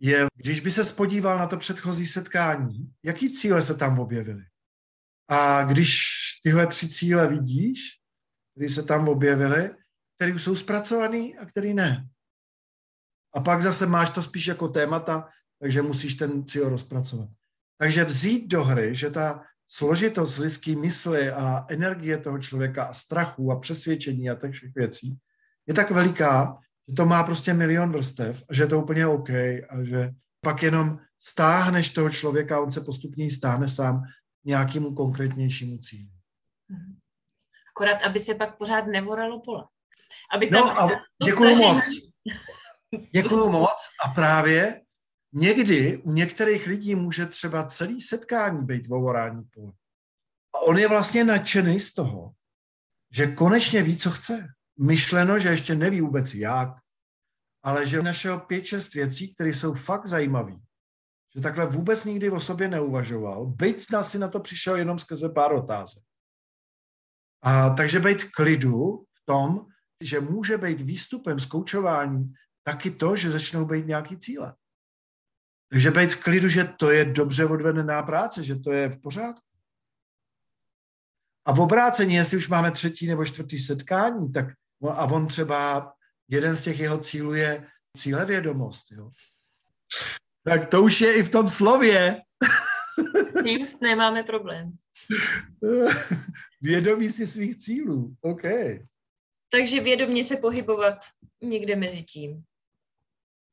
je, 0.00 0.26
když 0.34 0.60
by 0.60 0.70
se 0.70 0.84
spodíval 0.84 1.38
na 1.38 1.46
to 1.46 1.56
předchozí 1.56 2.06
setkání, 2.06 2.92
jaký 3.04 3.32
cíle 3.32 3.62
se 3.62 3.74
tam 3.74 3.98
objevily. 3.98 4.44
A 5.28 5.62
když 5.64 6.04
tyhle 6.42 6.66
tři 6.66 6.88
cíle 6.88 7.28
vidíš, 7.28 7.80
které 8.54 8.68
se 8.68 8.82
tam 8.82 9.08
objevily, 9.08 9.70
které 10.16 10.38
jsou 10.38 10.56
zpracované 10.56 11.32
a 11.40 11.46
které 11.46 11.74
ne. 11.74 12.08
A 13.34 13.40
pak 13.40 13.62
zase 13.62 13.86
máš 13.86 14.10
to 14.10 14.22
spíš 14.22 14.46
jako 14.46 14.68
témata, 14.68 15.28
takže 15.60 15.82
musíš 15.82 16.14
ten 16.14 16.46
cíl 16.46 16.68
rozpracovat. 16.68 17.28
Takže 17.78 18.04
vzít 18.04 18.48
do 18.48 18.64
hry, 18.64 18.94
že 18.94 19.10
ta 19.10 19.42
složitost 19.68 20.38
lidské 20.38 20.76
mysli 20.76 21.30
a 21.30 21.66
energie 21.68 22.18
toho 22.18 22.38
člověka 22.38 22.84
a 22.84 22.92
strachu 22.92 23.52
a 23.52 23.58
přesvědčení 23.60 24.30
a 24.30 24.34
těch 24.34 24.52
všech 24.52 24.74
věcí 24.74 25.18
je 25.66 25.74
tak 25.74 25.90
veliká, 25.90 26.58
že 26.88 26.94
to 26.94 27.04
má 27.04 27.22
prostě 27.22 27.54
milion 27.54 27.92
vrstev 27.92 28.44
a 28.48 28.54
že 28.54 28.62
je 28.62 28.66
to 28.66 28.80
úplně 28.80 29.06
OK 29.06 29.30
a 29.30 29.82
že 29.82 30.14
Pak 30.40 30.62
jenom 30.62 30.98
stáhneš 31.18 31.90
toho 31.90 32.10
člověka, 32.10 32.60
on 32.60 32.72
se 32.72 32.80
postupně 32.80 33.30
stáhne 33.30 33.68
sám 33.68 34.02
nějakému 34.44 34.94
konkrétnějšímu 34.94 35.78
cíli. 35.78 36.08
Mhm. 36.68 36.98
Akorát, 37.76 38.02
aby 38.02 38.18
se 38.18 38.34
pak 38.34 38.56
pořád 38.56 38.86
nevoralo 38.86 39.40
pole. 39.40 39.64
Aby 40.34 40.50
no 40.50 40.80
a 40.80 40.90
děkuji 41.24 41.54
moc. 41.56 41.84
Děkuji 43.12 43.48
moc 43.50 43.88
a 44.04 44.08
právě 44.08 44.80
někdy 45.32 45.96
u 45.96 46.12
některých 46.12 46.66
lidí 46.66 46.94
může 46.94 47.26
třeba 47.26 47.66
celý 47.66 48.00
setkání 48.00 48.64
být 48.64 48.86
vovorání 48.86 49.44
pole. 49.54 49.72
A 50.54 50.58
on 50.58 50.78
je 50.78 50.88
vlastně 50.88 51.24
nadšený 51.24 51.80
z 51.80 51.94
toho, 51.94 52.32
že 53.12 53.26
konečně 53.26 53.82
ví, 53.82 53.96
co 53.96 54.10
chce. 54.10 54.48
Myšleno, 54.80 55.38
že 55.38 55.48
ještě 55.48 55.74
neví 55.74 56.00
vůbec 56.00 56.34
jak, 56.34 56.68
ale 57.62 57.86
že 57.86 58.02
našel 58.02 58.40
pět, 58.40 58.64
šest 58.64 58.94
věcí, 58.94 59.34
které 59.34 59.50
jsou 59.50 59.74
fakt 59.74 60.06
zajímavé. 60.06 60.56
Že 61.36 61.42
takhle 61.42 61.66
vůbec 61.66 62.04
nikdy 62.04 62.30
o 62.30 62.40
sobě 62.40 62.68
neuvažoval. 62.68 63.46
Byť 63.46 63.86
si 64.02 64.18
na 64.18 64.28
to 64.28 64.40
přišel 64.40 64.76
jenom 64.76 64.98
skrze 64.98 65.28
pár 65.28 65.52
otázek. 65.52 66.02
A 67.42 67.70
takže 67.70 68.00
být 68.00 68.24
klidu 68.24 69.04
v 69.14 69.24
tom, 69.24 69.66
že 70.02 70.20
může 70.20 70.58
být 70.58 70.80
výstupem 70.80 71.40
z 71.40 71.48
taky 72.62 72.90
to, 72.90 73.16
že 73.16 73.30
začnou 73.30 73.64
být 73.64 73.86
nějaký 73.86 74.18
cíle. 74.18 74.54
Takže 75.70 75.90
být 75.90 76.12
v 76.12 76.22
klidu, 76.22 76.48
že 76.48 76.64
to 76.64 76.90
je 76.90 77.04
dobře 77.04 77.46
odvedená 77.46 78.02
práce, 78.02 78.42
že 78.42 78.56
to 78.56 78.72
je 78.72 78.88
v 78.88 79.00
pořádku. 79.00 79.42
A 81.44 81.52
v 81.52 81.60
obrácení, 81.60 82.14
jestli 82.14 82.36
už 82.36 82.48
máme 82.48 82.70
třetí 82.70 83.06
nebo 83.06 83.24
čtvrtý 83.24 83.58
setkání, 83.58 84.32
tak 84.32 84.46
a 84.90 85.04
on 85.04 85.26
třeba, 85.26 85.92
jeden 86.28 86.56
z 86.56 86.64
těch 86.64 86.80
jeho 86.80 86.98
cílů 86.98 87.34
je 87.34 87.66
cílevědomost. 87.96 88.92
Jo. 88.92 89.10
Tak 90.44 90.70
to 90.70 90.82
už 90.82 91.00
je 91.00 91.14
i 91.14 91.22
v 91.22 91.30
tom 91.30 91.48
slově. 91.48 92.22
Just 93.44 93.82
nemáme 93.82 94.22
problém. 94.22 94.72
Vědomí 96.60 97.10
si 97.10 97.26
svých 97.26 97.58
cílů, 97.58 98.16
OK. 98.20 98.42
Takže 99.50 99.80
vědomě 99.80 100.24
se 100.24 100.36
pohybovat 100.36 100.98
někde 101.42 101.76
mezi 101.76 102.02
tím. 102.02 102.44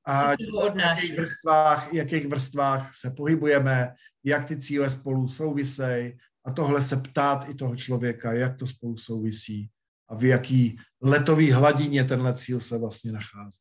A 0.06 0.36
v 0.36 0.40
jakých 0.78 1.18
vrstvách, 1.18 1.94
jakých 1.94 2.28
vrstvách 2.28 2.96
se 2.96 3.12
pohybujeme, 3.12 3.94
jak 4.24 4.48
ty 4.48 4.58
cíle 4.58 4.90
spolu 4.90 5.28
souvisejí 5.28 6.18
a 6.46 6.52
tohle 6.52 6.82
se 6.82 6.98
ptát 6.98 7.50
i 7.50 7.56
toho 7.56 7.76
člověka, 7.76 8.34
jak 8.34 8.58
to 8.58 8.68
spolu 8.68 8.98
souvisí 8.98 9.70
a 10.10 10.16
v 10.16 10.24
jaký 10.24 10.78
letový 11.02 11.52
hladině 11.52 12.04
tenhle 12.04 12.34
cíl 12.34 12.60
se 12.60 12.78
vlastně 12.78 13.12
nachází. 13.12 13.60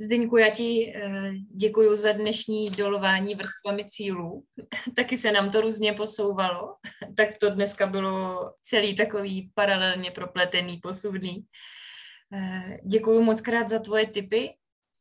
Zdeňku, 0.00 0.36
já 0.36 0.50
ti 0.50 0.92
eh, 0.96 1.32
děkuji 1.54 1.96
za 1.96 2.12
dnešní 2.12 2.70
dolování 2.70 3.34
vrstvami 3.34 3.84
cílů. 3.84 4.44
Taky 4.96 5.16
se 5.16 5.32
nám 5.32 5.50
to 5.50 5.60
různě 5.60 5.92
posouvalo. 5.92 6.74
Tak 7.16 7.28
to 7.40 7.50
dneska 7.50 7.86
bylo 7.86 8.38
celý 8.62 8.96
takový 8.96 9.50
paralelně 9.54 10.10
propletený, 10.10 10.76
posuvný. 10.76 11.44
Eh, 12.34 12.78
děkuji 12.84 13.22
moc 13.22 13.40
krát 13.40 13.68
za 13.68 13.78
tvoje 13.78 14.06
tipy 14.06 14.54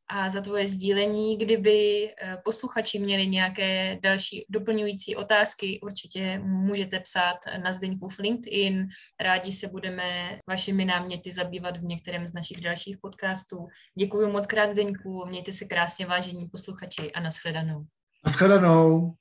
a 0.09 0.29
za 0.29 0.41
tvoje 0.41 0.67
sdílení. 0.67 1.37
Kdyby 1.37 2.09
eh, 2.09 2.37
posluchači 2.43 2.99
měli 2.99 3.27
nějaké 3.27 3.99
další 4.03 4.45
doplňující 4.49 5.15
otázky, 5.15 5.79
určitě 5.83 6.39
můžete 6.39 6.99
psát 6.99 7.37
na 7.63 7.71
Zdeňku 7.71 8.09
v 8.09 8.19
LinkedIn. 8.19 8.87
Rádi 9.19 9.51
se 9.51 9.67
budeme 9.67 10.39
vašimi 10.47 10.85
náměty 10.85 11.31
zabývat 11.31 11.77
v 11.77 11.83
některém 11.83 12.25
z 12.25 12.33
našich 12.33 12.61
dalších 12.61 12.97
podcastů. 13.01 13.67
Děkuji 13.97 14.31
moc 14.31 14.47
krát, 14.47 14.69
Zdeňku, 14.69 15.25
mějte 15.25 15.51
se 15.51 15.65
krásně, 15.65 16.05
vážení 16.05 16.49
posluchači 16.49 17.11
a 17.11 17.19
nashledanou. 17.19 17.85
Nashledanou. 18.25 19.13